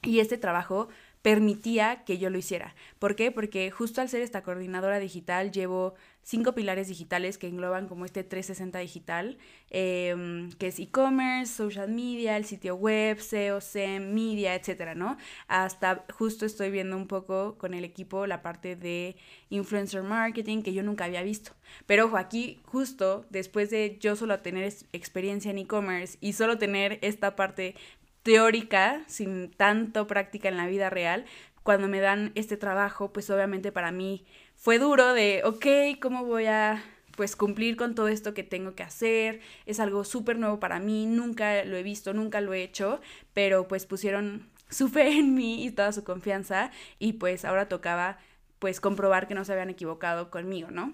y 0.04 0.20
este 0.20 0.38
trabajo 0.38 0.90
permitía 1.22 2.04
que 2.04 2.18
yo 2.18 2.30
lo 2.30 2.38
hiciera. 2.38 2.76
¿Por 3.00 3.16
qué? 3.16 3.32
Porque 3.32 3.70
justo 3.72 4.02
al 4.02 4.10
ser 4.10 4.22
esta 4.22 4.44
coordinadora 4.44 5.00
digital 5.00 5.52
llevo 5.52 5.94
cinco 6.24 6.54
pilares 6.54 6.88
digitales 6.88 7.38
que 7.38 7.48
engloban 7.48 7.88
como 7.88 8.06
este 8.06 8.24
360 8.24 8.80
digital, 8.80 9.38
em, 9.70 10.52
que 10.54 10.68
es 10.68 10.80
e-commerce, 10.80 11.54
social 11.54 11.90
media, 11.90 12.38
el 12.38 12.46
sitio 12.46 12.76
web, 12.76 13.20
SEO, 13.20 13.60
SEM, 13.60 14.14
media, 14.14 14.56
etcétera, 14.56 14.96
¿no? 14.96 15.18
Hasta 15.48 16.06
justo 16.14 16.46
estoy 16.46 16.70
viendo 16.70 16.96
un 16.96 17.08
poco 17.08 17.58
con 17.58 17.74
el 17.74 17.84
equipo 17.84 18.28
la 18.28 18.42
parte 18.42 18.76
de 18.76 19.16
influencer 19.50 20.04
marketing 20.04 20.62
que 20.62 20.74
yo 20.74 20.84
nunca 20.84 21.06
había 21.06 21.24
visto. 21.24 21.52
Pero 21.86 22.06
ojo, 22.06 22.18
aquí 22.18 22.60
justo 22.66 23.26
después 23.30 23.70
de 23.70 23.98
yo 24.00 24.16
solo 24.16 24.40
tener 24.40 24.72
experiencia 24.94 25.52
en 25.52 25.58
e-commerce 25.60 26.18
y 26.22 26.34
solo 26.34 26.58
tener 26.58 27.00
esta 27.02 27.36
parte 27.36 27.76
teórica, 28.24 29.02
sin 29.08 29.52
tanto 29.52 30.08
práctica 30.08 30.50
en 30.50 30.58
la 30.58 30.68
vida 30.68 30.90
real, 30.90 31.26
cuando 31.64 31.88
me 31.88 32.00
dan 32.00 32.32
este 32.36 32.58
trabajo, 32.58 33.14
pues 33.14 33.30
obviamente 33.30 33.72
para 33.72 33.92
mí 33.92 34.26
fue 34.56 34.80
duro 34.80 35.14
de, 35.14 35.42
ok, 35.44 36.00
¿cómo 36.02 36.26
voy 36.26 36.46
a 36.46 36.84
pues 37.16 37.36
cumplir 37.36 37.76
con 37.76 37.94
todo 37.94 38.08
esto 38.08 38.34
que 38.34 38.44
tengo 38.44 38.74
que 38.74 38.84
hacer? 38.84 39.42
Es 39.66 39.80
algo 39.80 40.04
súper 40.04 40.40
nuevo 40.40 40.60
para 40.60 40.80
mí, 40.80 41.06
nunca 41.06 41.64
lo 41.66 41.78
he 41.78 41.84
visto, 41.84 42.14
nunca 42.14 42.42
lo 42.42 42.54
he 42.54 42.64
hecho, 42.64 43.02
pero 43.34 43.68
pues 43.68 43.86
pusieron 43.86 44.50
su 44.70 44.90
fe 44.90 45.18
en 45.20 45.36
mí 45.36 45.66
y 45.66 45.72
toda 45.72 45.92
su 45.92 46.04
confianza 46.04 46.72
y 46.98 47.14
pues 47.14 47.46
ahora 47.46 47.68
tocaba 47.68 48.18
pues 48.60 48.80
comprobar 48.80 49.28
que 49.28 49.36
no 49.36 49.44
se 49.44 49.52
habían 49.52 49.70
equivocado 49.70 50.30
conmigo, 50.30 50.72
¿no? 50.72 50.94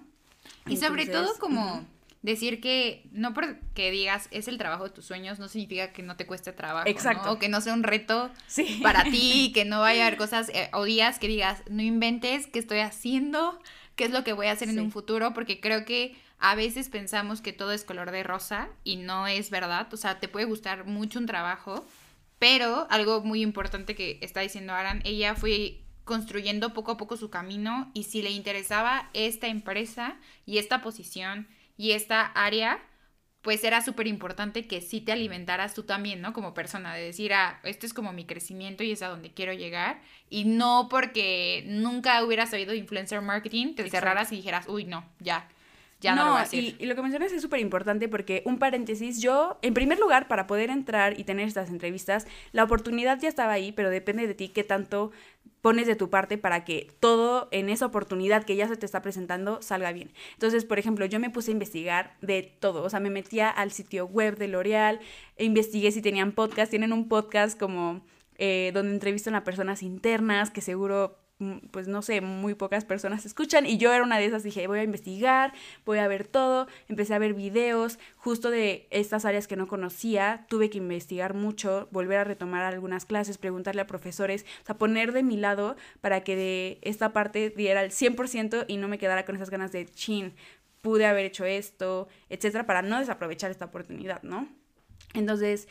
Y 0.66 0.78
sobre 0.78 1.06
todo 1.06 1.34
como 1.38 1.86
decir 2.22 2.60
que 2.60 3.08
no 3.12 3.32
porque 3.32 3.90
digas 3.90 4.28
es 4.30 4.48
el 4.48 4.58
trabajo 4.58 4.84
de 4.84 4.90
tus 4.90 5.04
sueños 5.04 5.38
no 5.38 5.48
significa 5.48 5.92
que 5.92 6.02
no 6.02 6.16
te 6.16 6.26
cueste 6.26 6.52
trabajo, 6.52 6.88
Exacto. 6.88 7.32
O 7.32 7.38
que 7.38 7.48
no 7.48 7.60
sea 7.60 7.74
un 7.74 7.82
reto 7.82 8.30
para 8.82 9.04
ti, 9.04 9.52
que 9.54 9.64
no 9.64 9.80
vaya 9.80 10.04
a 10.04 10.06
haber 10.08 10.18
cosas 10.18 10.48
eh, 10.50 10.70
o 10.72 10.84
días 10.84 11.18
que 11.18 11.28
digas, 11.28 11.62
no 11.70 11.82
inventes 11.82 12.46
qué 12.46 12.58
estoy 12.58 12.80
haciendo, 12.80 13.60
qué 13.94 14.04
es 14.04 14.10
lo 14.10 14.24
que 14.24 14.32
voy 14.32 14.46
a 14.46 14.52
hacer 14.52 14.68
en 14.68 14.80
un 14.80 14.90
futuro, 14.90 15.32
porque 15.32 15.60
creo 15.60 15.84
que 15.84 16.16
a 16.38 16.54
veces 16.54 16.88
pensamos 16.88 17.40
que 17.40 17.52
todo 17.52 17.72
es 17.72 17.84
color 17.84 18.10
de 18.10 18.22
rosa 18.22 18.68
y 18.84 18.96
no 18.96 19.26
es 19.26 19.50
verdad, 19.50 19.92
o 19.92 19.96
sea, 19.96 20.20
te 20.20 20.28
puede 20.28 20.46
gustar 20.46 20.86
mucho 20.86 21.18
un 21.18 21.26
trabajo, 21.26 21.86
pero 22.38 22.86
algo 22.90 23.22
muy 23.22 23.42
importante 23.42 23.94
que 23.94 24.18
está 24.22 24.40
diciendo 24.40 24.72
Aran, 24.72 25.02
ella 25.04 25.34
fue 25.34 25.80
construyendo 26.04 26.72
poco 26.72 26.92
a 26.92 26.96
poco 26.96 27.16
su 27.16 27.28
camino 27.28 27.90
y 27.92 28.04
si 28.04 28.22
le 28.22 28.30
interesaba 28.30 29.10
esta 29.12 29.48
empresa 29.48 30.16
y 30.46 30.58
esta 30.58 30.80
posición 30.80 31.48
y 31.78 31.92
esta 31.92 32.26
área, 32.26 32.80
pues 33.40 33.64
era 33.64 33.80
súper 33.80 34.08
importante 34.08 34.66
que 34.66 34.82
sí 34.82 35.00
te 35.00 35.12
alimentaras 35.12 35.72
tú 35.72 35.84
también, 35.84 36.20
¿no? 36.20 36.34
Como 36.34 36.52
persona, 36.52 36.92
de 36.94 37.04
decir, 37.04 37.32
ah, 37.32 37.60
esto 37.62 37.86
es 37.86 37.94
como 37.94 38.12
mi 38.12 38.26
crecimiento 38.26 38.82
y 38.82 38.90
es 38.92 39.00
a 39.00 39.08
donde 39.08 39.32
quiero 39.32 39.52
llegar. 39.54 40.02
Y 40.28 40.44
no 40.44 40.88
porque 40.90 41.62
nunca 41.66 42.22
hubieras 42.24 42.52
oído 42.52 42.74
influencer 42.74 43.22
marketing, 43.22 43.74
te 43.74 43.88
cerraras 43.88 44.32
y 44.32 44.36
dijeras, 44.36 44.68
uy, 44.68 44.84
no, 44.84 45.08
ya. 45.20 45.48
Ya 46.00 46.14
no, 46.14 46.24
lo 46.24 46.30
voy 46.32 46.40
a 46.40 46.42
hacer. 46.42 46.62
Y, 46.62 46.76
y 46.78 46.86
lo 46.86 46.94
que 46.94 47.02
mencionas 47.02 47.32
es 47.32 47.42
súper 47.42 47.60
importante 47.60 48.08
porque, 48.08 48.42
un 48.44 48.58
paréntesis, 48.58 49.20
yo, 49.20 49.58
en 49.62 49.74
primer 49.74 49.98
lugar, 49.98 50.28
para 50.28 50.46
poder 50.46 50.70
entrar 50.70 51.18
y 51.18 51.24
tener 51.24 51.48
estas 51.48 51.70
entrevistas, 51.70 52.26
la 52.52 52.64
oportunidad 52.64 53.18
ya 53.20 53.28
estaba 53.28 53.52
ahí, 53.52 53.72
pero 53.72 53.90
depende 53.90 54.26
de 54.26 54.34
ti 54.34 54.48
qué 54.48 54.64
tanto 54.64 55.10
pones 55.60 55.86
de 55.86 55.96
tu 55.96 56.08
parte 56.08 56.38
para 56.38 56.64
que 56.64 56.92
todo 57.00 57.48
en 57.50 57.68
esa 57.68 57.86
oportunidad 57.86 58.44
que 58.44 58.56
ya 58.56 58.68
se 58.68 58.76
te 58.76 58.86
está 58.86 59.02
presentando 59.02 59.60
salga 59.60 59.92
bien. 59.92 60.12
Entonces, 60.34 60.64
por 60.64 60.78
ejemplo, 60.78 61.04
yo 61.06 61.18
me 61.18 61.30
puse 61.30 61.50
a 61.50 61.52
investigar 61.52 62.16
de 62.20 62.42
todo, 62.60 62.82
o 62.82 62.90
sea, 62.90 63.00
me 63.00 63.10
metía 63.10 63.50
al 63.50 63.72
sitio 63.72 64.06
web 64.06 64.38
de 64.38 64.48
L'Oreal, 64.48 65.00
e 65.36 65.44
investigué 65.44 65.90
si 65.90 66.02
tenían 66.02 66.32
podcast, 66.32 66.70
tienen 66.70 66.92
un 66.92 67.08
podcast 67.08 67.58
como 67.58 68.02
eh, 68.36 68.70
donde 68.72 68.92
entrevistan 68.92 69.34
a 69.34 69.44
personas 69.44 69.82
internas 69.82 70.50
que 70.50 70.60
seguro 70.60 71.18
pues 71.70 71.86
no 71.86 72.02
sé, 72.02 72.20
muy 72.20 72.54
pocas 72.54 72.84
personas 72.84 73.24
escuchan 73.24 73.64
y 73.64 73.78
yo 73.78 73.92
era 73.92 74.02
una 74.02 74.18
de 74.18 74.24
esas, 74.24 74.42
dije, 74.42 74.66
voy 74.66 74.80
a 74.80 74.82
investigar, 74.82 75.52
voy 75.84 75.98
a 75.98 76.08
ver 76.08 76.26
todo, 76.26 76.66
empecé 76.88 77.14
a 77.14 77.18
ver 77.18 77.34
videos 77.34 77.98
justo 78.16 78.50
de 78.50 78.88
estas 78.90 79.24
áreas 79.24 79.46
que 79.46 79.54
no 79.54 79.68
conocía, 79.68 80.46
tuve 80.48 80.68
que 80.68 80.78
investigar 80.78 81.34
mucho, 81.34 81.88
volver 81.92 82.18
a 82.18 82.24
retomar 82.24 82.64
algunas 82.64 83.04
clases, 83.04 83.38
preguntarle 83.38 83.82
a 83.82 83.86
profesores, 83.86 84.44
o 84.62 84.66
sea, 84.66 84.78
poner 84.78 85.12
de 85.12 85.22
mi 85.22 85.36
lado 85.36 85.76
para 86.00 86.24
que 86.24 86.34
de 86.34 86.78
esta 86.82 87.12
parte 87.12 87.50
diera 87.50 87.82
el 87.84 87.92
100% 87.92 88.64
y 88.66 88.76
no 88.76 88.88
me 88.88 88.98
quedara 88.98 89.24
con 89.24 89.36
esas 89.36 89.50
ganas 89.50 89.70
de 89.70 89.86
chin, 89.86 90.34
pude 90.80 91.06
haber 91.06 91.26
hecho 91.26 91.44
esto, 91.44 92.08
etcétera, 92.30 92.66
para 92.66 92.82
no 92.82 92.98
desaprovechar 92.98 93.50
esta 93.50 93.66
oportunidad, 93.66 94.22
¿no? 94.22 94.48
Entonces, 95.14 95.68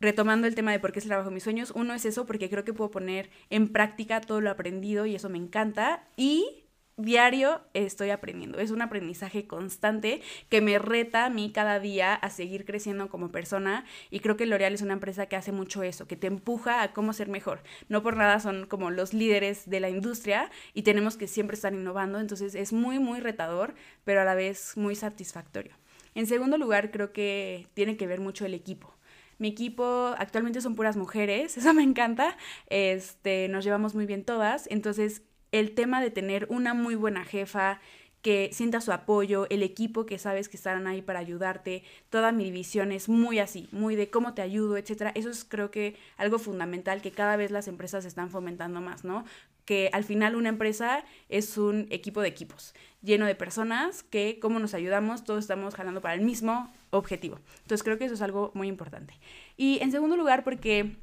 retomando 0.00 0.46
el 0.46 0.54
tema 0.54 0.72
de 0.72 0.80
por 0.80 0.92
qué 0.92 0.98
es 0.98 1.04
el 1.04 1.10
trabajo 1.10 1.30
de 1.30 1.34
mis 1.34 1.44
sueños, 1.44 1.72
uno 1.74 1.94
es 1.94 2.04
eso, 2.04 2.26
porque 2.26 2.50
creo 2.50 2.64
que 2.64 2.72
puedo 2.72 2.90
poner 2.90 3.30
en 3.50 3.68
práctica 3.68 4.20
todo 4.20 4.40
lo 4.40 4.50
aprendido 4.50 5.06
y 5.06 5.14
eso 5.14 5.28
me 5.28 5.38
encanta. 5.38 6.08
Y 6.16 6.64
diario 6.98 7.62
estoy 7.74 8.10
aprendiendo. 8.10 8.58
Es 8.58 8.70
un 8.70 8.82
aprendizaje 8.82 9.46
constante 9.46 10.20
que 10.50 10.60
me 10.60 10.78
reta 10.78 11.24
a 11.24 11.30
mí 11.30 11.52
cada 11.52 11.78
día 11.78 12.14
a 12.14 12.28
seguir 12.28 12.64
creciendo 12.64 13.08
como 13.08 13.30
persona 13.30 13.84
y 14.10 14.20
creo 14.20 14.36
que 14.36 14.46
L'Oreal 14.46 14.74
es 14.74 14.82
una 14.82 14.94
empresa 14.94 15.26
que 15.26 15.36
hace 15.36 15.52
mucho 15.52 15.82
eso, 15.82 16.06
que 16.06 16.16
te 16.16 16.26
empuja 16.26 16.82
a 16.82 16.92
cómo 16.92 17.12
ser 17.12 17.28
mejor. 17.28 17.62
No 17.88 18.02
por 18.02 18.16
nada 18.16 18.40
son 18.40 18.66
como 18.66 18.90
los 18.90 19.14
líderes 19.14 19.70
de 19.70 19.80
la 19.80 19.88
industria 19.88 20.50
y 20.74 20.82
tenemos 20.82 21.16
que 21.16 21.28
siempre 21.28 21.54
estar 21.54 21.72
innovando, 21.72 22.18
entonces 22.18 22.54
es 22.54 22.72
muy, 22.72 22.98
muy 22.98 23.20
retador, 23.20 23.74
pero 24.04 24.20
a 24.20 24.24
la 24.24 24.34
vez 24.34 24.76
muy 24.76 24.96
satisfactorio. 24.96 25.74
En 26.14 26.26
segundo 26.26 26.58
lugar, 26.58 26.90
creo 26.90 27.12
que 27.12 27.68
tiene 27.74 27.96
que 27.96 28.08
ver 28.08 28.20
mucho 28.20 28.44
el 28.44 28.54
equipo. 28.54 28.97
Mi 29.38 29.48
equipo 29.48 30.14
actualmente 30.18 30.60
son 30.60 30.74
puras 30.74 30.96
mujeres, 30.96 31.56
eso 31.58 31.74
me 31.74 31.82
encanta. 31.82 32.36
Este, 32.68 33.48
nos 33.48 33.64
llevamos 33.64 33.94
muy 33.94 34.06
bien 34.06 34.24
todas, 34.24 34.66
entonces 34.70 35.22
el 35.52 35.74
tema 35.74 36.00
de 36.00 36.10
tener 36.10 36.46
una 36.50 36.74
muy 36.74 36.94
buena 36.94 37.24
jefa 37.24 37.80
que 38.22 38.50
sienta 38.52 38.80
su 38.80 38.92
apoyo, 38.92 39.46
el 39.48 39.62
equipo 39.62 40.04
que 40.04 40.18
sabes 40.18 40.48
que 40.48 40.56
estarán 40.56 40.86
ahí 40.86 41.02
para 41.02 41.20
ayudarte, 41.20 41.84
toda 42.10 42.32
mi 42.32 42.44
división 42.44 42.90
es 42.90 43.08
muy 43.08 43.38
así, 43.38 43.68
muy 43.70 43.94
de 43.96 44.10
cómo 44.10 44.34
te 44.34 44.42
ayudo, 44.42 44.76
etcétera. 44.76 45.12
Eso 45.14 45.30
es 45.30 45.44
creo 45.44 45.70
que 45.70 45.96
algo 46.16 46.38
fundamental 46.38 47.00
que 47.00 47.12
cada 47.12 47.36
vez 47.36 47.50
las 47.50 47.68
empresas 47.68 48.04
están 48.04 48.30
fomentando 48.30 48.80
más, 48.80 49.04
¿no? 49.04 49.24
Que 49.68 49.90
al 49.92 50.02
final 50.02 50.34
una 50.34 50.48
empresa 50.48 51.04
es 51.28 51.58
un 51.58 51.88
equipo 51.90 52.22
de 52.22 52.28
equipos, 52.28 52.72
lleno 53.02 53.26
de 53.26 53.34
personas 53.34 54.02
que 54.02 54.38
cómo 54.40 54.60
nos 54.60 54.72
ayudamos, 54.72 55.24
todos 55.24 55.40
estamos 55.40 55.74
jalando 55.74 56.00
para 56.00 56.14
el 56.14 56.22
mismo 56.22 56.72
objetivo. 56.88 57.38
Entonces 57.58 57.82
creo 57.82 57.98
que 57.98 58.06
eso 58.06 58.14
es 58.14 58.22
algo 58.22 58.50
muy 58.54 58.66
importante. 58.66 59.12
Y 59.58 59.78
en 59.82 59.92
segundo 59.92 60.16
lugar, 60.16 60.42
porque 60.42 60.96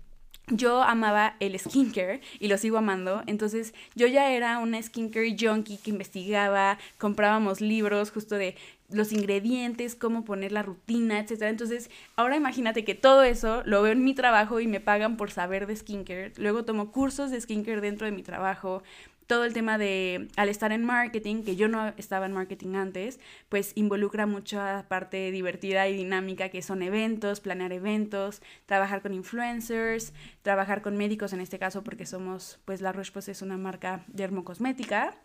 yo 0.47 0.83
amaba 0.83 1.35
el 1.39 1.57
skincare 1.57 2.21
y 2.39 2.47
lo 2.47 2.57
sigo 2.57 2.77
amando. 2.77 3.23
Entonces 3.27 3.73
yo 3.95 4.07
ya 4.07 4.31
era 4.31 4.59
una 4.59 4.81
skincare 4.81 5.35
junkie 5.39 5.77
que 5.77 5.91
investigaba, 5.91 6.77
comprábamos 6.97 7.61
libros 7.61 8.11
justo 8.11 8.35
de 8.35 8.55
los 8.89 9.11
ingredientes, 9.11 9.95
cómo 9.95 10.23
poner 10.23 10.51
la 10.51 10.61
rutina, 10.61 11.19
etc. 11.19 11.43
Entonces 11.43 11.89
ahora 12.15 12.35
imagínate 12.35 12.83
que 12.83 12.95
todo 12.95 13.23
eso 13.23 13.63
lo 13.65 13.81
veo 13.81 13.93
en 13.93 14.03
mi 14.03 14.13
trabajo 14.13 14.59
y 14.59 14.67
me 14.67 14.79
pagan 14.79 15.17
por 15.17 15.31
saber 15.31 15.65
de 15.65 15.75
skincare. 15.75 16.33
Luego 16.37 16.65
tomo 16.65 16.91
cursos 16.91 17.31
de 17.31 17.41
skincare 17.41 17.81
dentro 17.81 18.05
de 18.05 18.11
mi 18.11 18.21
trabajo 18.21 18.83
todo 19.27 19.45
el 19.45 19.53
tema 19.53 19.77
de, 19.77 20.27
al 20.35 20.49
estar 20.49 20.71
en 20.71 20.83
marketing, 20.83 21.43
que 21.43 21.55
yo 21.55 21.67
no 21.67 21.93
estaba 21.97 22.25
en 22.25 22.33
marketing 22.33 22.75
antes, 22.75 23.19
pues 23.49 23.71
involucra 23.75 24.25
mucha 24.25 24.85
parte 24.87 25.31
divertida 25.31 25.87
y 25.87 25.95
dinámica 25.95 26.49
que 26.49 26.61
son 26.61 26.81
eventos, 26.81 27.39
planear 27.39 27.73
eventos, 27.73 28.41
trabajar 28.65 29.01
con 29.01 29.13
influencers, 29.13 30.13
trabajar 30.41 30.81
con 30.81 30.97
médicos 30.97 31.33
en 31.33 31.41
este 31.41 31.59
caso 31.59 31.83
porque 31.83 32.05
somos, 32.05 32.59
pues 32.65 32.81
la 32.81 32.91
Roche 32.91 33.31
es 33.31 33.41
una 33.41 33.57
marca 33.57 34.03
dermocosmética. 34.07 35.15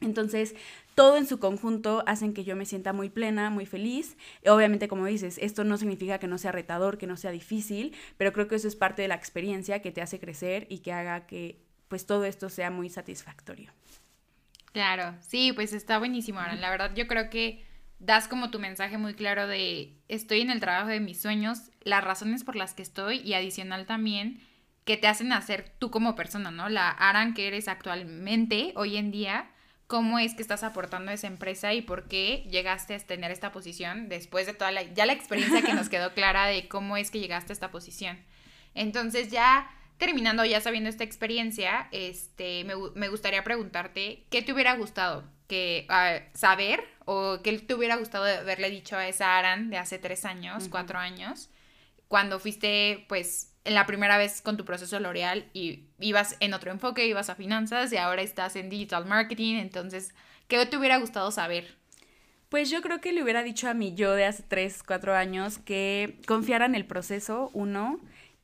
Entonces, 0.00 0.54
todo 0.96 1.16
en 1.16 1.26
su 1.26 1.38
conjunto 1.38 2.02
hacen 2.06 2.34
que 2.34 2.42
yo 2.42 2.56
me 2.56 2.66
sienta 2.66 2.92
muy 2.92 3.08
plena, 3.08 3.50
muy 3.50 3.66
feliz. 3.66 4.16
Obviamente, 4.44 4.88
como 4.88 5.06
dices, 5.06 5.38
esto 5.40 5.62
no 5.62 5.76
significa 5.78 6.18
que 6.18 6.26
no 6.26 6.38
sea 6.38 6.50
retador, 6.50 6.98
que 6.98 7.06
no 7.06 7.16
sea 7.16 7.30
difícil, 7.30 7.94
pero 8.16 8.32
creo 8.32 8.48
que 8.48 8.56
eso 8.56 8.66
es 8.66 8.74
parte 8.74 9.02
de 9.02 9.08
la 9.08 9.14
experiencia 9.14 9.80
que 9.80 9.92
te 9.92 10.02
hace 10.02 10.18
crecer 10.18 10.66
y 10.68 10.80
que 10.80 10.92
haga 10.92 11.26
que 11.26 11.60
pues 11.92 12.06
todo 12.06 12.24
esto 12.24 12.48
sea 12.48 12.70
muy 12.70 12.88
satisfactorio. 12.88 13.70
Claro, 14.72 15.14
sí, 15.20 15.52
pues 15.52 15.74
está 15.74 15.98
buenísimo, 15.98 16.40
La 16.58 16.70
verdad, 16.70 16.92
yo 16.94 17.06
creo 17.06 17.28
que 17.28 17.66
das 17.98 18.28
como 18.28 18.50
tu 18.50 18.58
mensaje 18.58 18.96
muy 18.96 19.12
claro 19.12 19.46
de 19.46 19.92
estoy 20.08 20.40
en 20.40 20.50
el 20.50 20.58
trabajo 20.58 20.88
de 20.88 21.00
mis 21.00 21.20
sueños, 21.20 21.70
las 21.82 22.02
razones 22.02 22.44
por 22.44 22.56
las 22.56 22.72
que 22.72 22.80
estoy 22.80 23.18
y 23.18 23.34
adicional 23.34 23.84
también 23.84 24.40
que 24.86 24.96
te 24.96 25.06
hacen 25.06 25.34
hacer 25.34 25.70
tú 25.78 25.90
como 25.90 26.14
persona, 26.14 26.50
¿no? 26.50 26.70
La 26.70 26.88
Aran 26.88 27.34
que 27.34 27.46
eres 27.46 27.68
actualmente, 27.68 28.72
hoy 28.74 28.96
en 28.96 29.10
día, 29.10 29.50
cómo 29.86 30.18
es 30.18 30.34
que 30.34 30.40
estás 30.40 30.62
aportando 30.62 31.10
a 31.10 31.14
esa 31.14 31.26
empresa 31.26 31.74
y 31.74 31.82
por 31.82 32.08
qué 32.08 32.48
llegaste 32.50 32.94
a 32.94 32.98
tener 33.00 33.32
esta 33.32 33.52
posición 33.52 34.08
después 34.08 34.46
de 34.46 34.54
toda 34.54 34.72
la, 34.72 34.82
ya 34.94 35.04
la 35.04 35.12
experiencia 35.12 35.60
que 35.60 35.74
nos 35.74 35.90
quedó 35.90 36.14
clara 36.14 36.46
de 36.46 36.68
cómo 36.68 36.96
es 36.96 37.10
que 37.10 37.20
llegaste 37.20 37.52
a 37.52 37.54
esta 37.54 37.70
posición. 37.70 38.18
Entonces 38.74 39.30
ya 39.30 39.68
terminando 40.02 40.44
ya 40.44 40.60
sabiendo 40.60 40.90
esta 40.90 41.04
experiencia, 41.04 41.86
este, 41.92 42.64
me, 42.64 43.08
gustaría 43.08 43.44
preguntarte, 43.44 44.26
¿qué 44.30 44.42
te 44.42 44.52
hubiera 44.52 44.74
gustado 44.74 45.22
que 45.46 45.86
ah, 45.90 46.18
saber 46.34 46.82
o 47.04 47.38
qué 47.44 47.56
te 47.60 47.72
hubiera 47.74 47.94
gustado 47.94 48.24
haberle 48.24 48.68
dicho 48.68 48.96
a 48.96 49.06
esa 49.06 49.38
Aran 49.38 49.70
de 49.70 49.78
hace 49.78 50.00
tres 50.00 50.24
años, 50.24 50.66
cuatro 50.68 50.98
años, 50.98 51.50
cuando 52.08 52.40
fuiste, 52.40 53.04
pues, 53.08 53.54
en 53.64 53.74
la 53.74 53.86
primera 53.86 54.18
vez 54.18 54.42
con 54.42 54.56
tu 54.56 54.64
proceso 54.64 54.98
L'Oreal 54.98 55.48
y 55.52 55.84
ibas 56.00 56.36
en 56.40 56.52
otro 56.52 56.72
enfoque, 56.72 57.06
ibas 57.06 57.30
a 57.30 57.36
finanzas 57.36 57.92
y 57.92 57.96
ahora 57.96 58.22
estás 58.22 58.56
en 58.56 58.70
digital 58.70 59.06
marketing, 59.06 59.54
entonces, 59.54 60.16
¿qué 60.48 60.66
te 60.66 60.76
hubiera 60.76 60.96
gustado 60.96 61.30
saber? 61.30 61.76
Pues 62.48 62.70
yo 62.70 62.82
creo 62.82 63.00
que 63.00 63.12
le 63.12 63.22
hubiera 63.22 63.44
dicho 63.44 63.68
a 63.68 63.74
mi 63.74 63.94
yo 63.94 64.16
de 64.16 64.24
hace 64.24 64.42
tres, 64.42 64.82
cuatro 64.82 65.14
años 65.14 65.58
que 65.58 66.18
confiara 66.26 66.66
en 66.66 66.74
el 66.74 66.86
proceso, 66.86 67.50
uno, 67.52 68.00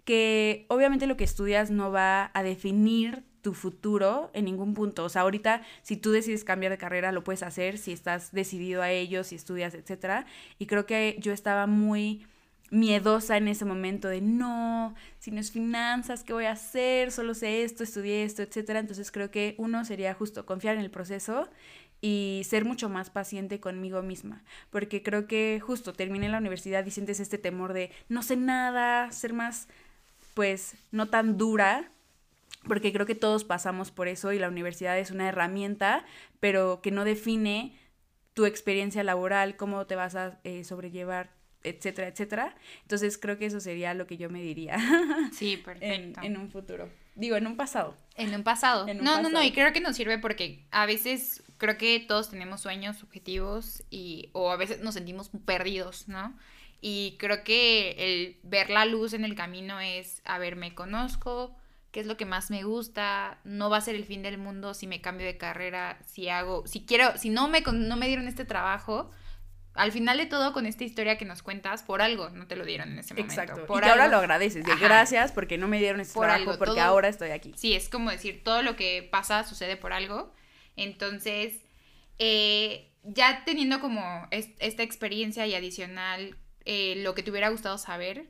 que 0.08 0.64
obviamente 0.70 1.06
lo 1.06 1.18
que 1.18 1.24
estudias 1.24 1.70
no 1.70 1.92
va 1.92 2.30
a 2.32 2.42
definir 2.42 3.24
tu 3.42 3.52
futuro 3.52 4.30
en 4.32 4.46
ningún 4.46 4.72
punto. 4.72 5.04
O 5.04 5.10
sea, 5.10 5.20
ahorita 5.20 5.60
si 5.82 5.98
tú 5.98 6.12
decides 6.12 6.44
cambiar 6.44 6.72
de 6.72 6.78
carrera 6.78 7.12
lo 7.12 7.22
puedes 7.22 7.42
hacer 7.42 7.76
si 7.76 7.92
estás 7.92 8.32
decidido 8.32 8.80
a 8.80 8.90
ello, 8.90 9.22
si 9.22 9.34
estudias, 9.34 9.74
etcétera. 9.74 10.24
Y 10.58 10.64
creo 10.64 10.86
que 10.86 11.18
yo 11.20 11.34
estaba 11.34 11.66
muy 11.66 12.24
miedosa 12.70 13.36
en 13.36 13.48
ese 13.48 13.66
momento 13.66 14.08
de 14.08 14.22
no, 14.22 14.94
si 15.18 15.30
no 15.30 15.40
es 15.40 15.52
finanzas, 15.52 16.24
¿qué 16.24 16.32
voy 16.32 16.46
a 16.46 16.52
hacer? 16.52 17.12
Solo 17.12 17.34
sé 17.34 17.62
esto, 17.62 17.84
estudié 17.84 18.24
esto, 18.24 18.40
etcétera. 18.40 18.78
Entonces 18.78 19.10
creo 19.10 19.30
que 19.30 19.56
uno 19.58 19.84
sería 19.84 20.14
justo 20.14 20.46
confiar 20.46 20.76
en 20.76 20.80
el 20.80 20.90
proceso 20.90 21.50
y 22.00 22.44
ser 22.46 22.64
mucho 22.64 22.88
más 22.88 23.10
paciente 23.10 23.60
conmigo 23.60 24.00
misma, 24.02 24.42
porque 24.70 25.02
creo 25.02 25.26
que 25.26 25.60
justo 25.60 25.92
terminé 25.92 26.30
la 26.30 26.38
universidad 26.38 26.86
y 26.86 26.92
sientes 26.92 27.20
este 27.20 27.36
temor 27.36 27.74
de 27.74 27.90
no 28.08 28.22
sé 28.22 28.36
nada, 28.36 29.12
ser 29.12 29.34
más 29.34 29.68
pues 30.38 30.76
no 30.92 31.08
tan 31.08 31.36
dura, 31.36 31.90
porque 32.68 32.92
creo 32.92 33.06
que 33.06 33.16
todos 33.16 33.42
pasamos 33.42 33.90
por 33.90 34.06
eso 34.06 34.32
y 34.32 34.38
la 34.38 34.46
universidad 34.46 34.96
es 34.96 35.10
una 35.10 35.28
herramienta, 35.28 36.04
pero 36.38 36.80
que 36.80 36.92
no 36.92 37.04
define 37.04 37.76
tu 38.34 38.46
experiencia 38.46 39.02
laboral, 39.02 39.56
cómo 39.56 39.84
te 39.88 39.96
vas 39.96 40.14
a 40.14 40.38
eh, 40.44 40.62
sobrellevar, 40.62 41.32
etcétera, 41.64 42.06
etcétera. 42.06 42.54
Entonces 42.82 43.18
creo 43.18 43.36
que 43.36 43.46
eso 43.46 43.58
sería 43.58 43.94
lo 43.94 44.06
que 44.06 44.16
yo 44.16 44.30
me 44.30 44.40
diría. 44.40 44.76
Sí, 45.32 45.56
perfecto. 45.56 46.20
En, 46.22 46.36
un 46.36 46.48
futuro. 46.52 46.88
Digo, 47.16 47.34
en 47.34 47.48
un 47.48 47.56
pasado. 47.56 47.96
En 48.14 48.32
un 48.32 48.44
pasado. 48.44 48.86
no, 48.94 49.20
no, 49.20 49.30
no, 49.30 49.42
y 49.42 49.50
creo 49.50 49.72
que 49.72 49.80
nos 49.80 49.96
sirve 49.96 50.18
porque 50.18 50.64
a 50.70 50.86
veces 50.86 51.42
creo 51.56 51.76
que 51.78 51.98
todos 51.98 52.30
tenemos 52.30 52.60
sueños, 52.60 53.02
objetivos 53.02 53.82
y 53.90 54.30
o 54.34 54.52
a 54.52 54.56
veces 54.56 54.82
nos 54.82 54.94
sentimos 54.94 55.32
perdidos, 55.44 56.06
¿no? 56.06 56.38
Y 56.80 57.16
creo 57.18 57.42
que 57.42 57.96
el 57.98 58.38
ver 58.42 58.70
la 58.70 58.84
luz 58.84 59.12
en 59.12 59.24
el 59.24 59.34
camino 59.34 59.80
es, 59.80 60.22
a 60.24 60.38
ver, 60.38 60.54
me 60.54 60.74
conozco, 60.74 61.56
qué 61.90 62.00
es 62.00 62.06
lo 62.06 62.16
que 62.16 62.24
más 62.24 62.50
me 62.50 62.62
gusta, 62.62 63.40
no 63.44 63.68
va 63.68 63.78
a 63.78 63.80
ser 63.80 63.96
el 63.96 64.04
fin 64.04 64.22
del 64.22 64.38
mundo 64.38 64.74
si 64.74 64.86
me 64.86 65.00
cambio 65.00 65.26
de 65.26 65.36
carrera, 65.36 65.98
si 66.06 66.28
hago, 66.28 66.66
si 66.66 66.84
quiero, 66.86 67.16
si 67.16 67.30
no 67.30 67.48
me, 67.48 67.60
no 67.60 67.96
me 67.96 68.06
dieron 68.06 68.28
este 68.28 68.44
trabajo, 68.44 69.10
al 69.74 69.92
final 69.92 70.18
de 70.18 70.26
todo 70.26 70.52
con 70.52 70.66
esta 70.66 70.84
historia 70.84 71.16
que 71.18 71.24
nos 71.24 71.42
cuentas, 71.42 71.82
por 71.82 72.02
algo 72.02 72.30
no 72.30 72.46
te 72.46 72.56
lo 72.56 72.64
dieron 72.64 72.90
en 72.90 72.98
ese 72.98 73.14
momento. 73.14 73.32
Exacto. 73.32 73.66
Por 73.66 73.84
y 73.84 73.88
ahora 73.88 74.08
lo 74.08 74.18
agradeces, 74.18 74.64
de 74.64 74.76
gracias 74.76 75.32
porque 75.32 75.56
no 75.56 75.68
me 75.68 75.78
dieron 75.78 76.00
este 76.00 76.18
trabajo, 76.18 76.58
porque 76.58 76.80
ahora 76.80 77.08
estoy 77.08 77.30
aquí. 77.30 77.54
Sí, 77.56 77.74
es 77.74 77.88
como 77.88 78.10
decir, 78.10 78.42
todo 78.42 78.62
lo 78.62 78.76
que 78.76 79.08
pasa 79.10 79.44
sucede 79.44 79.76
por 79.76 79.92
algo. 79.92 80.32
Entonces, 80.76 81.64
eh, 82.18 82.90
ya 83.04 83.44
teniendo 83.44 83.80
como 83.80 84.26
esta 84.30 84.82
experiencia 84.82 85.46
y 85.46 85.54
adicional 85.54 86.36
eh, 86.70 86.96
lo 86.96 87.14
que 87.14 87.22
te 87.22 87.30
hubiera 87.30 87.48
gustado 87.48 87.78
saber, 87.78 88.26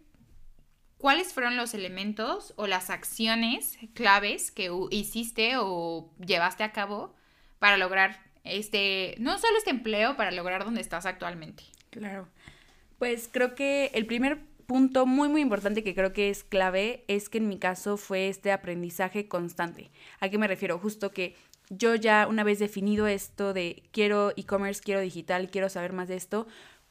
¿cuáles 0.96 1.33
fueron 1.33 1.57
los 1.57 1.74
elementos 1.74 2.55
o 2.55 2.68
las 2.68 2.88
acciones 2.88 3.77
claves 3.94 4.53
que 4.53 4.70
hiciste 4.92 5.55
o 5.57 6.14
llevaste 6.24 6.62
a 6.62 6.70
cabo 6.70 7.16
para 7.59 7.77
lograr 7.77 8.22
este, 8.44 9.16
no 9.18 9.37
solo 9.38 9.59
este 9.59 9.70
empleo, 9.70 10.16
para 10.16 10.31
lograr 10.31 10.64
donde 10.64 10.81
estás 10.81 11.05
actualmente? 11.05 11.64
Claro. 11.90 12.29
Pues 13.01 13.29
creo 13.29 13.57
que 13.57 13.90
el 13.94 14.07
primer 14.07 14.38
punto 14.66 15.05
muy 15.05 15.29
muy 15.29 15.40
importante 15.40 15.83
que 15.83 15.96
creo 15.96 16.12
que 16.12 16.31
es 16.31 16.44
clave 16.44 17.05
es 17.09 17.29
que 17.29 17.38
en 17.38 17.48
mi 17.48 17.59
caso 17.59 17.96
fue 17.96 18.29
este 18.29 18.53
aprendizaje 18.53 19.27
constante. 19.27 19.90
¿A 20.20 20.29
qué 20.29 20.38
me 20.38 20.46
refiero? 20.46 20.79
Justo 20.79 21.11
que 21.11 21.35
yo 21.70 21.96
ya 21.96 22.29
una 22.29 22.44
vez 22.44 22.61
definido 22.61 23.09
esto 23.09 23.53
de 23.53 23.83
quiero 23.90 24.33
e-commerce, 24.37 24.81
quiero 24.81 25.01
digital, 25.01 25.51
quiero 25.51 25.68
saber 25.68 25.92
más 25.92 26.07
de 26.07 26.14
esto, 26.14 26.46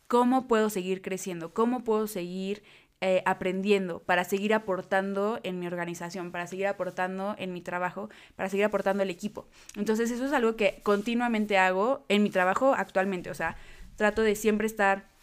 ¿cómo 0.08 0.48
puedo 0.48 0.70
seguir 0.70 1.02
creciendo? 1.02 1.54
¿Cómo 1.54 1.84
puedo 1.84 2.08
seguir 2.08 2.64
eh, 3.02 3.22
aprendiendo 3.26 4.00
para 4.00 4.24
seguir 4.24 4.54
aportando 4.54 5.40
en 5.44 5.60
mi 5.60 5.68
organización, 5.68 6.32
para 6.32 6.48
seguir 6.48 6.68
aportando 6.68 7.36
en 7.38 7.54
mi 7.54 7.62
trabajo, 7.62 8.10
para 8.36 8.50
seguir 8.50 8.66
aportando 8.66 9.04
al 9.04 9.10
equipo? 9.10 9.48
Entonces 9.76 10.10
eso 10.12 10.26
es 10.26 10.34
algo 10.34 10.56
que 10.56 10.80
continuamente 10.84 11.58
hago 11.58 12.06
en 12.10 12.24
mi 12.24 12.30
trabajo 12.30 12.74
actualmente, 12.76 13.30
o 13.30 13.36
sea, 13.36 13.56
trato 13.96 14.22
de 14.22 14.36
siempre 14.36 14.68
estar 14.68 15.17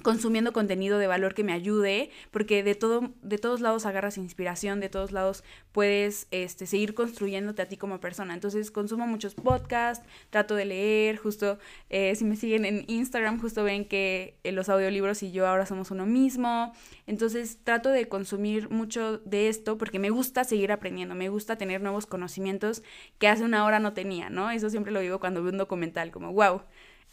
consumiendo 0.00 0.52
contenido 0.52 0.98
de 0.98 1.06
valor 1.06 1.34
que 1.34 1.44
me 1.44 1.52
ayude, 1.52 2.10
porque 2.30 2.62
de 2.62 2.74
todo, 2.74 3.12
de 3.22 3.38
todos 3.38 3.60
lados 3.60 3.84
agarras 3.84 4.16
inspiración, 4.16 4.80
de 4.80 4.88
todos 4.88 5.12
lados 5.12 5.44
puedes 5.70 6.28
este, 6.30 6.66
seguir 6.66 6.94
construyéndote 6.94 7.62
a 7.62 7.68
ti 7.68 7.76
como 7.76 8.00
persona. 8.00 8.34
Entonces 8.34 8.70
consumo 8.70 9.06
muchos 9.06 9.34
podcasts, 9.34 10.04
trato 10.30 10.54
de 10.54 10.64
leer, 10.64 11.18
justo 11.18 11.58
eh, 11.90 12.14
si 12.16 12.24
me 12.24 12.36
siguen 12.36 12.64
en 12.64 12.84
Instagram, 12.88 13.40
justo 13.40 13.64
ven 13.64 13.84
que 13.84 14.38
eh, 14.44 14.52
los 14.52 14.68
audiolibros 14.68 15.22
y 15.22 15.30
yo 15.30 15.46
ahora 15.46 15.66
somos 15.66 15.90
uno 15.90 16.06
mismo. 16.06 16.72
Entonces 17.06 17.58
trato 17.62 17.90
de 17.90 18.08
consumir 18.08 18.70
mucho 18.70 19.18
de 19.18 19.48
esto 19.48 19.76
porque 19.76 19.98
me 19.98 20.10
gusta 20.10 20.44
seguir 20.44 20.72
aprendiendo, 20.72 21.14
me 21.14 21.28
gusta 21.28 21.56
tener 21.56 21.82
nuevos 21.82 22.06
conocimientos 22.06 22.82
que 23.18 23.28
hace 23.28 23.44
una 23.44 23.64
hora 23.66 23.78
no 23.78 23.92
tenía, 23.92 24.30
¿no? 24.30 24.50
Eso 24.50 24.70
siempre 24.70 24.92
lo 24.92 25.00
digo 25.00 25.20
cuando 25.20 25.42
veo 25.42 25.52
un 25.52 25.58
documental, 25.58 26.10
como, 26.10 26.32
wow, 26.32 26.62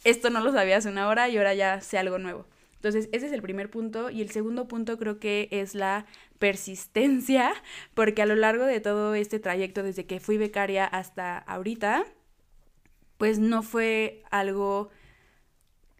esto 0.04 0.30
no 0.30 0.40
lo 0.40 0.52
sabía 0.52 0.78
hace 0.78 0.88
una 0.88 1.08
hora 1.08 1.28
y 1.28 1.36
ahora 1.36 1.54
ya 1.54 1.80
sé 1.80 1.98
algo 1.98 2.18
nuevo. 2.18 2.46
Entonces, 2.80 3.10
ese 3.12 3.26
es 3.26 3.32
el 3.32 3.42
primer 3.42 3.70
punto. 3.70 4.08
Y 4.08 4.22
el 4.22 4.30
segundo 4.30 4.66
punto 4.66 4.98
creo 4.98 5.18
que 5.18 5.48
es 5.50 5.74
la 5.74 6.06
persistencia, 6.38 7.52
porque 7.94 8.22
a 8.22 8.26
lo 8.26 8.36
largo 8.36 8.64
de 8.64 8.80
todo 8.80 9.14
este 9.14 9.38
trayecto, 9.38 9.82
desde 9.82 10.06
que 10.06 10.18
fui 10.18 10.38
becaria 10.38 10.86
hasta 10.86 11.36
ahorita, 11.38 12.06
pues 13.18 13.38
no 13.38 13.62
fue 13.62 14.22
algo 14.30 14.88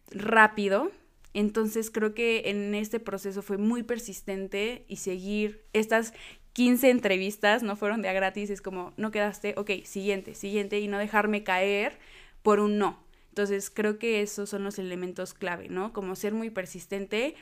rápido. 0.09 0.91
Entonces 1.35 1.91
creo 1.91 2.15
que 2.15 2.49
en 2.49 2.73
este 2.73 2.99
proceso 2.99 3.43
fue 3.43 3.57
muy 3.57 3.83
persistente 3.83 4.83
y 4.87 4.97
seguir 4.97 5.63
estas 5.73 6.13
15 6.53 6.89
entrevistas, 6.89 7.61
no 7.63 7.75
fueron 7.75 8.01
de 8.01 8.09
a 8.09 8.13
gratis, 8.13 8.49
es 8.49 8.61
como, 8.61 8.91
no 8.97 9.11
quedaste, 9.11 9.53
ok, 9.55 9.69
siguiente, 9.85 10.33
siguiente, 10.33 10.79
y 10.79 10.87
no 10.87 10.97
dejarme 10.97 11.43
caer 11.43 11.99
por 12.41 12.59
un 12.59 12.79
no. 12.79 12.99
Entonces 13.31 13.69
creo 13.69 13.97
que 13.97 14.21
esos 14.21 14.49
son 14.49 14.65
los 14.65 14.77
elementos 14.77 15.33
clave, 15.33 15.69
¿no? 15.69 15.93
Como 15.93 16.17
ser 16.17 16.33
muy 16.33 16.49
persistente 16.49 17.35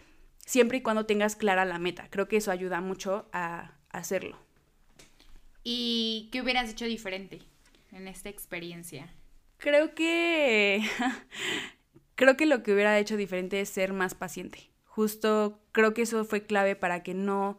siempre 0.46 0.78
y 0.78 0.82
cuando 0.82 1.08
tengas 1.08 1.36
clara 1.36 1.66
la 1.66 1.80
meta. 1.80 2.08
Creo 2.12 2.28
que 2.28 2.38
eso 2.38 2.52
ayuda 2.52 2.80
mucho 2.80 3.28
a, 3.34 3.74
hacerlo. 3.90 4.38
¿Y 5.64 6.30
qué 6.32 6.42
hubieras 6.42 6.70
hecho 6.70 6.86
diferente 6.86 7.40
en 7.92 8.08
esta 8.08 8.30
experiencia? 8.30 9.12
Creo 9.58 9.96
que 9.96 10.84
creo 12.16 12.38
que 12.38 12.46
lo 12.46 12.62
que 12.62 12.74
hubiera 12.74 13.00
hecho 13.00 13.18
diferente 13.18 13.60
es 13.60 13.70
ser 13.70 13.92
más 13.92 14.14
paciente. 14.14 14.70
Justo 14.86 15.60
creo 15.72 15.96
que 15.96 16.04
eso 16.04 16.24
fue 16.24 16.46
clave 16.46 16.76
para 16.76 17.02
que 17.02 17.16
no 17.16 17.58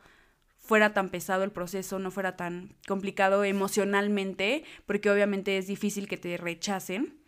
fuera 0.60 0.94
tan 0.94 1.08
pesado 1.08 1.42
el 1.42 1.50
proceso, 1.50 1.98
no 1.98 2.12
fuera 2.12 2.36
tan 2.36 2.76
complicado 2.86 3.42
emocionalmente, 3.42 4.62
porque 4.86 5.10
obviamente 5.10 5.58
es 5.58 5.66
difícil 5.66 6.06
que 6.06 6.16
te 6.16 6.36
rechacen. 6.36 7.19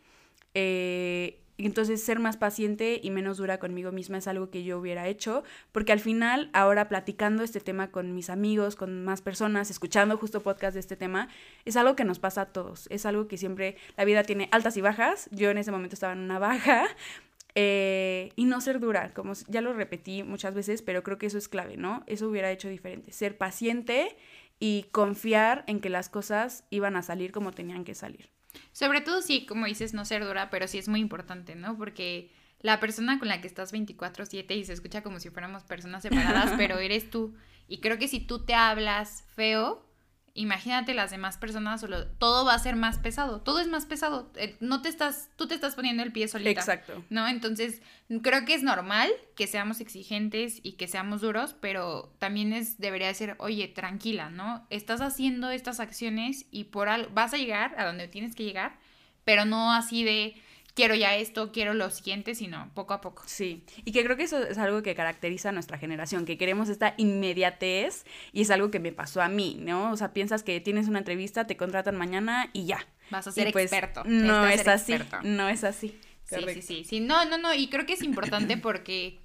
Eh, 0.54 1.38
entonces 1.58 2.02
ser 2.02 2.18
más 2.18 2.36
paciente 2.36 3.00
y 3.02 3.10
menos 3.10 3.36
dura 3.36 3.58
conmigo 3.58 3.92
misma 3.92 4.18
es 4.18 4.26
algo 4.26 4.50
que 4.50 4.64
yo 4.64 4.78
hubiera 4.78 5.06
hecho, 5.06 5.44
porque 5.70 5.92
al 5.92 6.00
final, 6.00 6.50
ahora 6.52 6.88
platicando 6.88 7.42
este 7.42 7.60
tema 7.60 7.90
con 7.90 8.14
mis 8.14 8.30
amigos, 8.30 8.74
con 8.74 9.04
más 9.04 9.22
personas, 9.22 9.70
escuchando 9.70 10.16
justo 10.16 10.42
podcast 10.42 10.74
de 10.74 10.80
este 10.80 10.96
tema, 10.96 11.28
es 11.64 11.76
algo 11.76 11.94
que 11.94 12.04
nos 12.04 12.18
pasa 12.18 12.42
a 12.42 12.46
todos, 12.46 12.88
es 12.90 13.06
algo 13.06 13.28
que 13.28 13.36
siempre 13.36 13.76
la 13.96 14.04
vida 14.04 14.24
tiene 14.24 14.48
altas 14.50 14.76
y 14.76 14.80
bajas, 14.80 15.28
yo 15.30 15.50
en 15.50 15.58
ese 15.58 15.70
momento 15.70 15.94
estaba 15.94 16.14
en 16.14 16.20
una 16.20 16.38
baja, 16.38 16.86
eh, 17.54 18.30
y 18.34 18.46
no 18.46 18.60
ser 18.60 18.80
dura, 18.80 19.12
como 19.14 19.34
ya 19.46 19.60
lo 19.60 19.72
repetí 19.72 20.22
muchas 20.22 20.54
veces, 20.54 20.82
pero 20.82 21.02
creo 21.02 21.18
que 21.18 21.26
eso 21.26 21.38
es 21.38 21.48
clave, 21.48 21.76
¿no? 21.76 22.02
Eso 22.06 22.28
hubiera 22.28 22.50
hecho 22.50 22.68
diferente, 22.68 23.12
ser 23.12 23.36
paciente 23.36 24.16
y 24.58 24.86
confiar 24.90 25.64
en 25.66 25.80
que 25.80 25.90
las 25.90 26.08
cosas 26.08 26.64
iban 26.70 26.96
a 26.96 27.02
salir 27.02 27.30
como 27.30 27.52
tenían 27.52 27.84
que 27.84 27.94
salir. 27.94 28.31
Sobre 28.72 29.00
todo 29.00 29.22
sí, 29.22 29.46
como 29.46 29.66
dices, 29.66 29.94
no 29.94 30.04
ser 30.04 30.24
dura, 30.24 30.50
pero 30.50 30.66
sí 30.68 30.78
es 30.78 30.88
muy 30.88 31.00
importante, 31.00 31.54
¿no? 31.54 31.76
Porque 31.76 32.30
la 32.60 32.80
persona 32.80 33.18
con 33.18 33.28
la 33.28 33.40
que 33.40 33.46
estás 33.46 33.72
24/7 33.72 34.54
y 34.56 34.64
se 34.64 34.72
escucha 34.72 35.02
como 35.02 35.20
si 35.20 35.30
fuéramos 35.30 35.64
personas 35.64 36.02
separadas, 36.02 36.52
pero 36.56 36.78
eres 36.78 37.10
tú. 37.10 37.34
Y 37.68 37.80
creo 37.80 37.98
que 37.98 38.08
si 38.08 38.20
tú 38.20 38.44
te 38.44 38.54
hablas 38.54 39.24
feo, 39.34 39.86
imagínate 40.34 40.94
las 40.94 41.10
demás 41.10 41.36
personas, 41.36 41.84
todo 42.18 42.44
va 42.44 42.54
a 42.54 42.58
ser 42.58 42.74
más 42.74 42.98
pesado, 42.98 43.42
todo 43.42 43.60
es 43.60 43.68
más 43.68 43.84
pesado, 43.84 44.30
eh, 44.36 44.56
no 44.60 44.80
te 44.80 44.88
estás, 44.88 45.28
tú 45.36 45.46
te 45.46 45.54
estás 45.54 45.74
poniendo 45.74 46.02
el 46.02 46.12
pie 46.12 46.26
solita. 46.28 46.60
Exacto. 46.60 47.04
¿No? 47.10 47.28
Entonces, 47.28 47.82
creo 48.22 48.44
que 48.44 48.54
es 48.54 48.62
normal 48.62 49.10
que 49.36 49.46
seamos 49.46 49.80
exigentes 49.80 50.60
y 50.62 50.72
que 50.72 50.88
seamos 50.88 51.20
duros, 51.20 51.54
pero 51.60 52.14
también 52.18 52.52
es, 52.52 52.78
debería 52.78 53.12
ser, 53.12 53.36
oye, 53.38 53.68
tranquila, 53.68 54.30
¿no? 54.30 54.66
Estás 54.70 55.02
haciendo 55.02 55.50
estas 55.50 55.80
acciones 55.80 56.46
y 56.50 56.64
por 56.64 56.88
algo, 56.88 57.10
vas 57.12 57.34
a 57.34 57.36
llegar 57.36 57.74
a 57.78 57.84
donde 57.84 58.08
tienes 58.08 58.34
que 58.34 58.44
llegar, 58.44 58.78
pero 59.24 59.44
no 59.44 59.72
así 59.72 60.02
de 60.02 60.34
quiero 60.74 60.94
ya 60.94 61.16
esto, 61.16 61.52
quiero 61.52 61.74
lo 61.74 61.90
siguiente, 61.90 62.34
sino 62.34 62.70
poco 62.74 62.94
a 62.94 63.00
poco. 63.00 63.22
Sí, 63.26 63.64
y 63.84 63.92
que 63.92 64.04
creo 64.04 64.16
que 64.16 64.24
eso 64.24 64.42
es 64.42 64.58
algo 64.58 64.82
que 64.82 64.94
caracteriza 64.94 65.50
a 65.50 65.52
nuestra 65.52 65.78
generación, 65.78 66.24
que 66.24 66.38
queremos 66.38 66.68
esta 66.68 66.94
inmediatez 66.96 68.04
y 68.32 68.42
es 68.42 68.50
algo 68.50 68.70
que 68.70 68.80
me 68.80 68.92
pasó 68.92 69.22
a 69.22 69.28
mí, 69.28 69.56
¿no? 69.60 69.92
O 69.92 69.96
sea, 69.96 70.12
piensas 70.12 70.42
que 70.42 70.60
tienes 70.60 70.88
una 70.88 70.98
entrevista, 70.98 71.46
te 71.46 71.56
contratan 71.56 71.96
mañana 71.96 72.50
y 72.52 72.66
ya. 72.66 72.86
Vas 73.10 73.26
a 73.26 73.32
ser 73.32 73.52
pues, 73.52 73.64
experto. 73.64 74.02
No 74.04 74.46
es 74.46 74.66
así, 74.66 74.94
no 75.22 75.48
es 75.48 75.64
así. 75.64 75.98
Sí, 76.24 76.36
sí, 76.54 76.62
sí, 76.62 76.84
sí. 76.84 77.00
No, 77.00 77.24
no, 77.24 77.36
no, 77.36 77.52
y 77.52 77.68
creo 77.68 77.84
que 77.84 77.92
es 77.92 78.02
importante 78.02 78.56
porque 78.58 79.20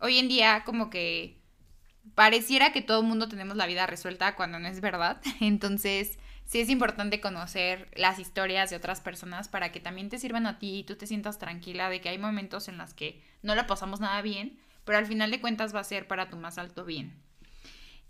hoy 0.00 0.18
en 0.18 0.28
día 0.28 0.62
como 0.64 0.90
que 0.90 1.36
pareciera 2.14 2.72
que 2.72 2.82
todo 2.82 3.00
el 3.00 3.06
mundo 3.06 3.28
tenemos 3.28 3.56
la 3.56 3.66
vida 3.66 3.86
resuelta 3.86 4.36
cuando 4.36 4.58
no 4.58 4.68
es 4.68 4.80
verdad. 4.80 5.20
Entonces, 5.40 6.18
sí 6.46 6.60
es 6.60 6.70
importante 6.70 7.20
conocer 7.20 7.88
las 7.94 8.18
historias 8.18 8.70
de 8.70 8.76
otras 8.76 9.00
personas 9.00 9.48
para 9.48 9.72
que 9.72 9.80
también 9.80 10.08
te 10.08 10.18
sirvan 10.18 10.46
a 10.46 10.58
ti 10.58 10.78
y 10.78 10.84
tú 10.84 10.96
te 10.96 11.06
sientas 11.06 11.38
tranquila 11.38 11.90
de 11.90 12.00
que 12.00 12.08
hay 12.08 12.18
momentos 12.18 12.68
en 12.68 12.78
los 12.78 12.94
que 12.94 13.22
no 13.42 13.54
la 13.54 13.66
pasamos 13.66 14.00
nada 14.00 14.22
bien, 14.22 14.58
pero 14.84 14.98
al 14.98 15.06
final 15.06 15.30
de 15.30 15.40
cuentas 15.40 15.74
va 15.74 15.80
a 15.80 15.84
ser 15.84 16.06
para 16.06 16.30
tu 16.30 16.36
más 16.36 16.58
alto 16.58 16.84
bien. 16.84 17.12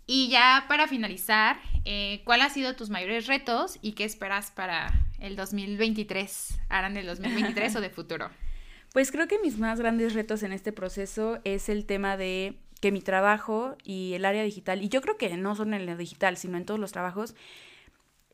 Y 0.05 0.29
ya 0.29 0.65
para 0.69 0.87
finalizar, 0.87 1.59
eh, 1.83 2.21
¿cuál 2.23 2.41
ha 2.41 2.49
sido 2.49 2.75
tus 2.75 2.89
mayores 2.89 3.27
retos 3.27 3.77
y 3.81 3.91
qué 3.91 4.05
esperas 4.05 4.51
para 4.51 4.93
el 5.19 5.35
2023? 5.35 6.59
¿Harán 6.69 6.95
el 6.95 7.05
2023 7.07 7.75
o 7.75 7.81
de 7.81 7.89
futuro? 7.89 8.29
Pues 8.93 9.11
creo 9.11 9.27
que 9.27 9.37
mis 9.39 9.59
más 9.59 9.79
grandes 9.79 10.13
retos 10.13 10.41
en 10.43 10.53
este 10.53 10.71
proceso 10.71 11.39
es 11.43 11.69
el 11.69 11.85
tema 11.85 12.17
de 12.17 12.57
que 12.79 12.91
mi 12.91 13.01
trabajo 13.01 13.75
y 13.83 14.13
el 14.13 14.25
área 14.25 14.41
digital, 14.43 14.81
y 14.81 14.89
yo 14.89 15.01
creo 15.01 15.17
que 15.17 15.35
no 15.35 15.55
solo 15.55 15.75
en 15.75 15.85
lo 15.85 15.97
digital, 15.97 16.37
sino 16.37 16.57
en 16.57 16.65
todos 16.65 16.79
los 16.79 16.93
trabajos, 16.93 17.35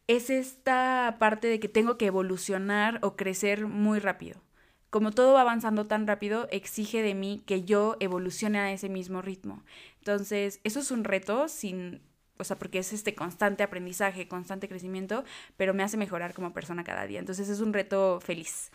es 0.08 0.30
esta 0.30 1.16
parte 1.20 1.48
de 1.48 1.60
que 1.60 1.70
tengo 1.70 1.98
que 1.98 2.08
evolucionar 2.08 3.00
o 3.02 3.16
crecer 3.16 3.68
muy 3.68 4.00
rápido. 4.00 4.42
Como 4.90 5.12
todo 5.12 5.34
va 5.34 5.42
avanzando 5.42 5.88
tan 5.88 6.06
rápido, 6.06 6.48
exige 6.52 7.02
de 7.02 7.16
mí 7.16 7.42
que 7.48 7.64
yo 7.64 7.98
evolucione 8.00 8.60
a 8.60 8.72
ese 8.72 8.90
mismo 8.90 9.22
ritmo. 9.22 9.64
Entonces, 10.00 10.60
eso 10.64 10.80
es 10.80 10.92
un 10.92 11.04
reto 11.04 11.48
sin, 11.48 12.02
o 12.38 12.44
sea, 12.44 12.58
porque 12.60 12.80
es 12.80 12.94
este 12.94 13.16
constante 13.16 13.64
aprendizaje, 13.64 14.28
constante 14.28 14.68
crecimiento, 14.68 15.24
pero 15.58 15.74
me 15.74 15.82
hace 15.82 15.98
mejorar 15.98 16.36
como 16.36 16.54
persona 16.54 16.84
cada 16.84 17.08
día. 17.08 17.20
Entonces, 17.20 17.50
es 17.50 17.60
un 17.60 17.74
reto 17.74 18.20
feliz. 18.22 18.70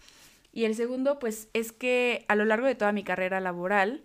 Y 0.52 0.64
el 0.64 0.74
segundo, 0.74 1.20
pues, 1.20 1.48
es 1.52 1.70
que 1.70 2.24
a 2.28 2.34
lo 2.34 2.44
largo 2.44 2.66
de 2.66 2.74
toda 2.74 2.90
mi 2.90 3.04
carrera 3.04 3.38
laboral, 3.38 4.02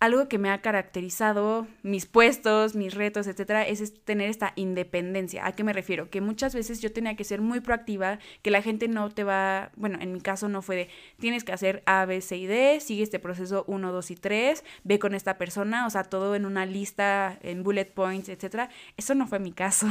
algo 0.00 0.28
que 0.28 0.38
me 0.38 0.50
ha 0.50 0.62
caracterizado, 0.62 1.66
mis 1.82 2.06
puestos, 2.06 2.74
mis 2.74 2.94
retos, 2.94 3.26
etcétera, 3.26 3.66
es 3.68 4.02
tener 4.04 4.30
esta 4.30 4.54
independencia. 4.56 5.46
¿A 5.46 5.52
qué 5.52 5.62
me 5.62 5.74
refiero? 5.74 6.08
Que 6.08 6.22
muchas 6.22 6.54
veces 6.54 6.80
yo 6.80 6.90
tenía 6.90 7.16
que 7.16 7.24
ser 7.24 7.42
muy 7.42 7.60
proactiva, 7.60 8.18
que 8.40 8.50
la 8.50 8.62
gente 8.62 8.88
no 8.88 9.10
te 9.10 9.24
va, 9.24 9.70
bueno, 9.76 9.98
en 10.00 10.14
mi 10.14 10.22
caso 10.22 10.48
no 10.48 10.62
fue 10.62 10.76
de 10.76 10.88
tienes 11.18 11.44
que 11.44 11.52
hacer 11.52 11.82
A, 11.84 12.06
B, 12.06 12.22
C 12.22 12.38
y 12.38 12.46
D, 12.46 12.80
sigue 12.80 13.02
este 13.02 13.18
proceso 13.18 13.64
1, 13.66 13.92
2 13.92 14.10
y 14.10 14.16
3, 14.16 14.64
ve 14.84 14.98
con 14.98 15.14
esta 15.14 15.36
persona, 15.36 15.86
o 15.86 15.90
sea, 15.90 16.04
todo 16.04 16.34
en 16.34 16.46
una 16.46 16.64
lista, 16.64 17.38
en 17.42 17.62
bullet 17.62 17.92
points, 17.92 18.30
etcétera. 18.30 18.70
Eso 18.96 19.14
no 19.14 19.26
fue 19.26 19.38
mi 19.38 19.52
caso. 19.52 19.86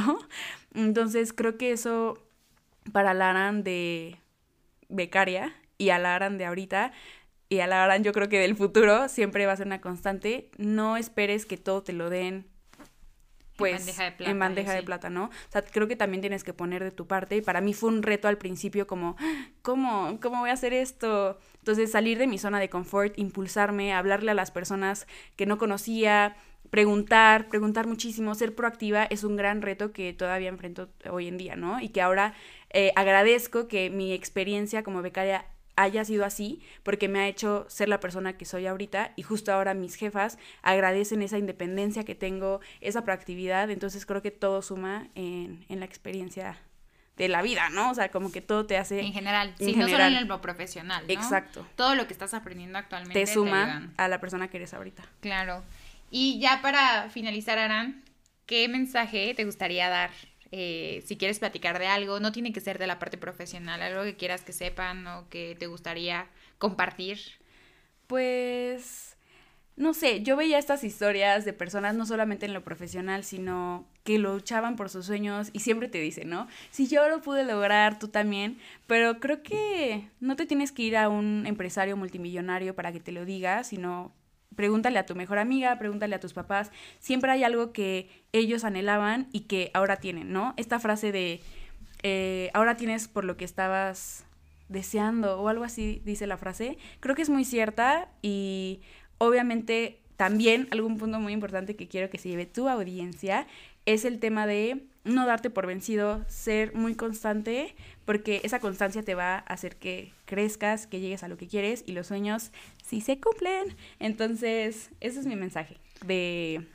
Entonces, 0.74 1.32
creo 1.32 1.56
que 1.56 1.70
eso 1.70 2.18
para 2.92 3.14
Laran 3.14 3.62
de 3.62 4.16
becaria 4.88 5.54
y 5.78 5.90
a 5.90 5.98
la 5.98 6.16
Aran 6.16 6.36
de 6.36 6.46
ahorita 6.46 6.92
y 7.50 7.60
a 7.60 7.66
la 7.66 7.84
Aran 7.84 8.04
yo 8.04 8.12
creo 8.12 8.28
que 8.28 8.38
del 8.38 8.56
futuro 8.56 9.08
siempre 9.08 9.44
va 9.44 9.52
a 9.52 9.56
ser 9.56 9.66
una 9.66 9.80
constante. 9.80 10.48
No 10.56 10.96
esperes 10.96 11.44
que 11.44 11.56
todo 11.56 11.82
te 11.82 11.92
lo 11.92 12.08
den 12.08 12.46
pues 13.56 13.72
en 13.72 13.78
bandeja 13.78 14.04
de 14.04 14.12
plata, 14.12 14.30
en 14.30 14.38
bandeja 14.38 14.72
de 14.72 14.82
plata 14.82 15.10
¿no? 15.10 15.24
O 15.24 15.50
sea, 15.50 15.62
creo 15.62 15.88
que 15.88 15.96
también 15.96 16.20
tienes 16.20 16.44
que 16.44 16.54
poner 16.54 16.82
de 16.82 16.92
tu 16.92 17.06
parte 17.08 17.36
y 17.36 17.42
para 17.42 17.60
mí 17.60 17.74
fue 17.74 17.90
un 17.90 18.02
reto 18.02 18.28
al 18.28 18.38
principio 18.38 18.86
como, 18.86 19.16
¿cómo? 19.62 20.18
¿Cómo 20.22 20.38
voy 20.38 20.50
a 20.50 20.54
hacer 20.54 20.72
esto? 20.72 21.38
Entonces 21.58 21.90
salir 21.90 22.18
de 22.18 22.28
mi 22.28 22.38
zona 22.38 22.60
de 22.60 22.70
confort, 22.70 23.18
impulsarme, 23.18 23.92
hablarle 23.92 24.30
a 24.30 24.34
las 24.34 24.52
personas 24.52 25.08
que 25.34 25.44
no 25.44 25.58
conocía, 25.58 26.36
preguntar, 26.70 27.48
preguntar 27.48 27.88
muchísimo, 27.88 28.36
ser 28.36 28.54
proactiva 28.54 29.04
es 29.04 29.24
un 29.24 29.36
gran 29.36 29.60
reto 29.60 29.92
que 29.92 30.12
todavía 30.12 30.48
enfrento 30.48 30.88
hoy 31.10 31.26
en 31.26 31.36
día, 31.36 31.56
¿no? 31.56 31.80
Y 31.80 31.88
que 31.88 32.00
ahora 32.00 32.34
eh, 32.70 32.92
agradezco 32.94 33.66
que 33.66 33.90
mi 33.90 34.12
experiencia 34.12 34.84
como 34.84 35.02
becaria 35.02 35.44
haya 35.76 36.04
sido 36.04 36.24
así, 36.24 36.60
porque 36.82 37.08
me 37.08 37.20
ha 37.20 37.28
hecho 37.28 37.66
ser 37.68 37.88
la 37.88 38.00
persona 38.00 38.36
que 38.36 38.44
soy 38.44 38.66
ahorita 38.66 39.12
y 39.16 39.22
justo 39.22 39.52
ahora 39.52 39.74
mis 39.74 39.94
jefas 39.94 40.38
agradecen 40.62 41.22
esa 41.22 41.38
independencia 41.38 42.04
que 42.04 42.14
tengo, 42.14 42.60
esa 42.80 43.04
proactividad, 43.04 43.70
entonces 43.70 44.06
creo 44.06 44.22
que 44.22 44.30
todo 44.30 44.62
suma 44.62 45.08
en, 45.14 45.64
en 45.68 45.80
la 45.80 45.86
experiencia 45.86 46.58
de 47.16 47.28
la 47.28 47.42
vida, 47.42 47.68
¿no? 47.68 47.90
O 47.90 47.94
sea, 47.94 48.10
como 48.10 48.32
que 48.32 48.40
todo 48.40 48.64
te 48.64 48.78
hace... 48.78 49.00
En 49.00 49.12
general, 49.12 49.54
sí, 49.58 49.74
no 49.76 49.88
solo 49.88 50.04
en 50.04 50.26
lo 50.26 50.40
profesional, 50.40 51.04
¿no? 51.06 51.12
Exacto. 51.12 51.66
Todo 51.76 51.94
lo 51.94 52.06
que 52.06 52.14
estás 52.14 52.32
aprendiendo 52.32 52.78
actualmente 52.78 53.20
te 53.20 53.26
suma 53.26 53.92
a 53.98 54.08
la 54.08 54.20
persona 54.20 54.48
que 54.48 54.56
eres 54.56 54.72
ahorita. 54.72 55.02
Claro. 55.20 55.62
Y 56.10 56.40
ya 56.40 56.62
para 56.62 57.10
finalizar, 57.10 57.58
Aran, 57.58 58.02
¿qué 58.46 58.68
mensaje 58.68 59.34
te 59.34 59.44
gustaría 59.44 59.90
dar 59.90 60.10
eh, 60.52 61.02
si 61.06 61.16
quieres 61.16 61.38
platicar 61.38 61.78
de 61.78 61.86
algo, 61.86 62.20
no 62.20 62.32
tiene 62.32 62.52
que 62.52 62.60
ser 62.60 62.78
de 62.78 62.86
la 62.86 62.98
parte 62.98 63.18
profesional, 63.18 63.82
algo 63.82 64.02
que 64.02 64.16
quieras 64.16 64.42
que 64.42 64.52
sepan 64.52 65.06
o 65.06 65.28
que 65.28 65.56
te 65.58 65.66
gustaría 65.66 66.26
compartir. 66.58 67.18
Pues, 68.06 69.16
no 69.76 69.94
sé, 69.94 70.22
yo 70.22 70.36
veía 70.36 70.58
estas 70.58 70.82
historias 70.82 71.44
de 71.44 71.52
personas 71.52 71.94
no 71.94 72.04
solamente 72.04 72.46
en 72.46 72.54
lo 72.54 72.64
profesional, 72.64 73.22
sino 73.24 73.86
que 74.02 74.18
luchaban 74.18 74.76
por 74.76 74.90
sus 74.90 75.06
sueños 75.06 75.50
y 75.52 75.60
siempre 75.60 75.88
te 75.88 75.98
dicen, 75.98 76.28
¿no? 76.28 76.48
Si 76.70 76.88
yo 76.88 77.08
lo 77.08 77.20
pude 77.22 77.44
lograr, 77.44 77.98
tú 77.98 78.08
también, 78.08 78.58
pero 78.88 79.20
creo 79.20 79.42
que 79.42 80.08
no 80.20 80.34
te 80.36 80.46
tienes 80.46 80.72
que 80.72 80.82
ir 80.82 80.96
a 80.96 81.08
un 81.08 81.44
empresario 81.46 81.96
multimillonario 81.96 82.74
para 82.74 82.92
que 82.92 83.00
te 83.00 83.12
lo 83.12 83.24
diga, 83.24 83.62
sino 83.62 84.12
pregúntale 84.56 84.98
a 84.98 85.06
tu 85.06 85.14
mejor 85.14 85.38
amiga, 85.38 85.78
pregúntale 85.78 86.14
a 86.14 86.20
tus 86.20 86.32
papás, 86.32 86.70
siempre 86.98 87.30
hay 87.30 87.44
algo 87.44 87.72
que 87.72 88.08
ellos 88.32 88.64
anhelaban 88.64 89.28
y 89.32 89.40
que 89.40 89.70
ahora 89.74 89.96
tienen, 89.96 90.32
¿no? 90.32 90.54
Esta 90.56 90.78
frase 90.78 91.12
de, 91.12 91.40
eh, 92.02 92.50
ahora 92.54 92.76
tienes 92.76 93.08
por 93.08 93.24
lo 93.24 93.36
que 93.36 93.44
estabas 93.44 94.24
deseando 94.68 95.40
o 95.40 95.48
algo 95.48 95.64
así 95.64 96.00
dice 96.04 96.26
la 96.26 96.36
frase, 96.36 96.78
creo 97.00 97.14
que 97.14 97.22
es 97.22 97.30
muy 97.30 97.44
cierta 97.44 98.08
y 98.22 98.80
obviamente 99.18 100.00
también 100.16 100.68
algún 100.70 100.98
punto 100.98 101.18
muy 101.18 101.32
importante 101.32 101.76
que 101.76 101.88
quiero 101.88 102.10
que 102.10 102.18
se 102.18 102.28
lleve 102.28 102.44
tu 102.44 102.68
audiencia 102.68 103.46
es 103.86 104.04
el 104.04 104.18
tema 104.18 104.46
de 104.46 104.84
no 105.04 105.26
darte 105.26 105.50
por 105.50 105.66
vencido, 105.66 106.24
ser 106.28 106.74
muy 106.74 106.94
constante, 106.94 107.74
porque 108.04 108.40
esa 108.44 108.60
constancia 108.60 109.02
te 109.02 109.14
va 109.14 109.36
a 109.36 109.38
hacer 109.38 109.76
que 109.76 110.12
crezcas, 110.26 110.86
que 110.86 111.00
llegues 111.00 111.22
a 111.22 111.28
lo 111.28 111.36
que 111.36 111.48
quieres 111.48 111.84
y 111.86 111.92
los 111.92 112.06
sueños 112.06 112.52
sí 112.84 113.00
se 113.00 113.18
cumplen. 113.18 113.76
Entonces, 113.98 114.90
ese 115.00 115.20
es 115.20 115.26
mi 115.26 115.36
mensaje 115.36 115.78
de, 116.04 116.66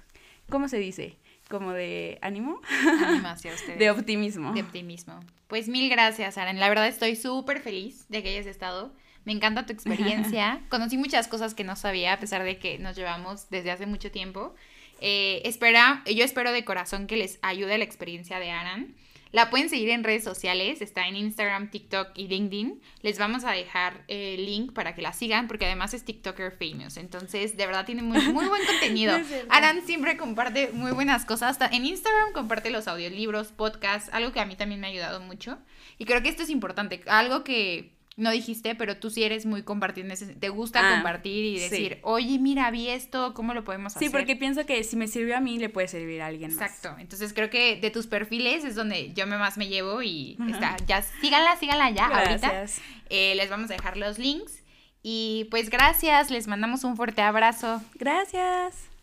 ¿cómo 0.50 0.68
se 0.68 0.78
dice? 0.78 1.18
Como 1.50 1.72
de 1.74 2.18
ánimo. 2.22 2.62
De 3.78 3.92
optimismo. 3.92 4.54
De 4.54 4.62
optimismo. 4.62 5.20
Pues 5.48 5.68
mil 5.68 5.90
gracias, 5.90 6.38
Aaron. 6.40 6.60
La 6.60 6.70
verdad 6.70 6.88
estoy 6.88 7.16
súper 7.16 7.60
feliz 7.60 8.08
de 8.10 8.24
que 8.24 8.30
hayas 8.30 8.48
estado. 8.48 8.92
Me 9.26 9.32
encanta 9.32 9.66
tu 9.66 9.74
experiencia. 9.74 10.62
Conocí 10.70 10.98
muchas 10.98 11.28
cosas 11.28 11.54
que 11.54 11.64
no 11.64 11.76
sabía, 11.76 12.14
a 12.14 12.20
pesar 12.20 12.44
de 12.44 12.58
que 12.58 12.80
nos 12.80 12.96
llevamos 12.96 13.50
desde 13.50 13.72
hace 13.72 13.86
mucho 13.86 14.12
tiempo. 14.12 14.56
Eh, 15.02 15.42
espera, 15.46 16.04
yo 16.06 16.24
espero 16.24 16.52
de 16.52 16.64
corazón 16.66 17.08
que 17.08 17.18
les 17.18 17.40
ayude 17.42 17.78
la 17.78 17.84
experiencia 17.84 18.40
de 18.40 18.52
Aran. 18.52 18.96
La 19.36 19.50
pueden 19.50 19.70
seguir 19.70 19.90
en 19.90 20.06
redes 20.06 20.24
sociales, 20.24 20.82
está 20.82 21.10
en 21.10 21.18
Instagram, 21.18 21.70
TikTok 21.70 22.12
y 22.16 22.30
LinkedIn. 22.30 22.82
Les 23.02 23.20
vamos 23.20 23.44
a 23.44 23.52
dejar 23.52 24.06
el 24.08 24.46
link 24.46 24.72
para 24.72 24.96
que 24.96 25.02
la 25.02 25.12
sigan 25.12 25.50
porque 25.50 25.66
además 25.66 25.94
es 25.94 26.06
TikToker 26.06 26.54
famous. 26.54 26.96
Entonces, 26.96 27.58
de 27.58 27.66
verdad 27.66 27.86
tiene 27.86 28.02
muy, 28.02 28.22
muy 28.30 28.46
buen 28.46 28.66
contenido. 28.66 29.14
Aran 29.50 29.86
siempre 29.86 30.16
comparte 30.16 30.70
muy 30.72 30.94
buenas 30.94 31.26
cosas. 31.26 31.58
En 31.74 31.86
Instagram 31.86 32.32
comparte 32.32 32.70
los 32.70 32.88
audiolibros, 32.88 33.52
podcasts, 33.52 34.10
algo 34.14 34.32
que 34.32 34.40
a 34.40 34.46
mí 34.46 34.56
también 34.56 34.80
me 34.80 34.88
ha 34.88 34.92
ayudado 34.92 35.20
mucho. 35.20 35.58
Y 35.98 36.06
creo 36.06 36.22
que 36.22 36.30
esto 36.30 36.44
es 36.44 36.50
importante, 36.50 37.04
algo 37.08 37.44
que 37.44 37.95
no 38.18 38.32
dijiste, 38.32 38.76
pero 38.76 38.98
tú 38.98 39.10
sí 39.10 39.24
eres 39.24 39.46
muy 39.46 39.64
compartiendo, 39.64 40.16
te 40.40 40.50
gusta 40.50 40.80
ah, 40.82 40.94
compartir 40.96 41.44
y 41.44 41.60
decir, 41.60 42.00
oye, 42.04 42.40
mira, 42.40 42.72
vi 42.72 42.88
esto, 42.88 43.34
¿cómo 43.34 43.54
lo 43.54 43.66
podemos 43.66 43.96
hacer? 43.96 44.08
Sí, 44.08 44.12
porque 44.12 44.38
pienso 44.38 44.66
que 44.66 44.84
si 44.86 44.96
me 44.96 45.08
sirvió 45.08 45.36
a 45.36 45.42
mí, 45.42 45.60
le 45.60 45.68
puede 45.68 45.88
servir 45.90 46.22
a 46.22 46.28
alguien 46.28 46.52
Exacto, 46.52 46.96
entonces 46.98 47.34
creo 47.34 47.50
que 47.50 47.76
de 47.76 47.92
tus 47.92 48.08
perfiles 48.08 48.64
es 48.64 48.76
donde 48.76 49.12
yo 49.14 49.28
me 49.28 49.38
más 49.38 49.58
me 49.58 49.68
llevo 49.68 50.02
y 50.02 50.38
está, 50.50 50.78
ya 50.88 51.02
síganla, 51.02 51.58
síganla 51.58 51.90
ya 51.92 52.06
ahorita. 52.08 52.66
Eh, 53.10 53.36
les 53.36 53.50
vamos 53.50 53.70
a 53.70 53.74
dejar 53.74 53.98
los 53.98 54.18
links 54.18 54.64
y 55.04 55.48
pues 55.52 55.70
gracias, 55.70 56.32
les 56.32 56.48
mandamos 56.48 56.84
un 56.84 56.96
fuerte 56.96 57.22
abrazo. 57.22 57.82
Gracias. 57.96 58.95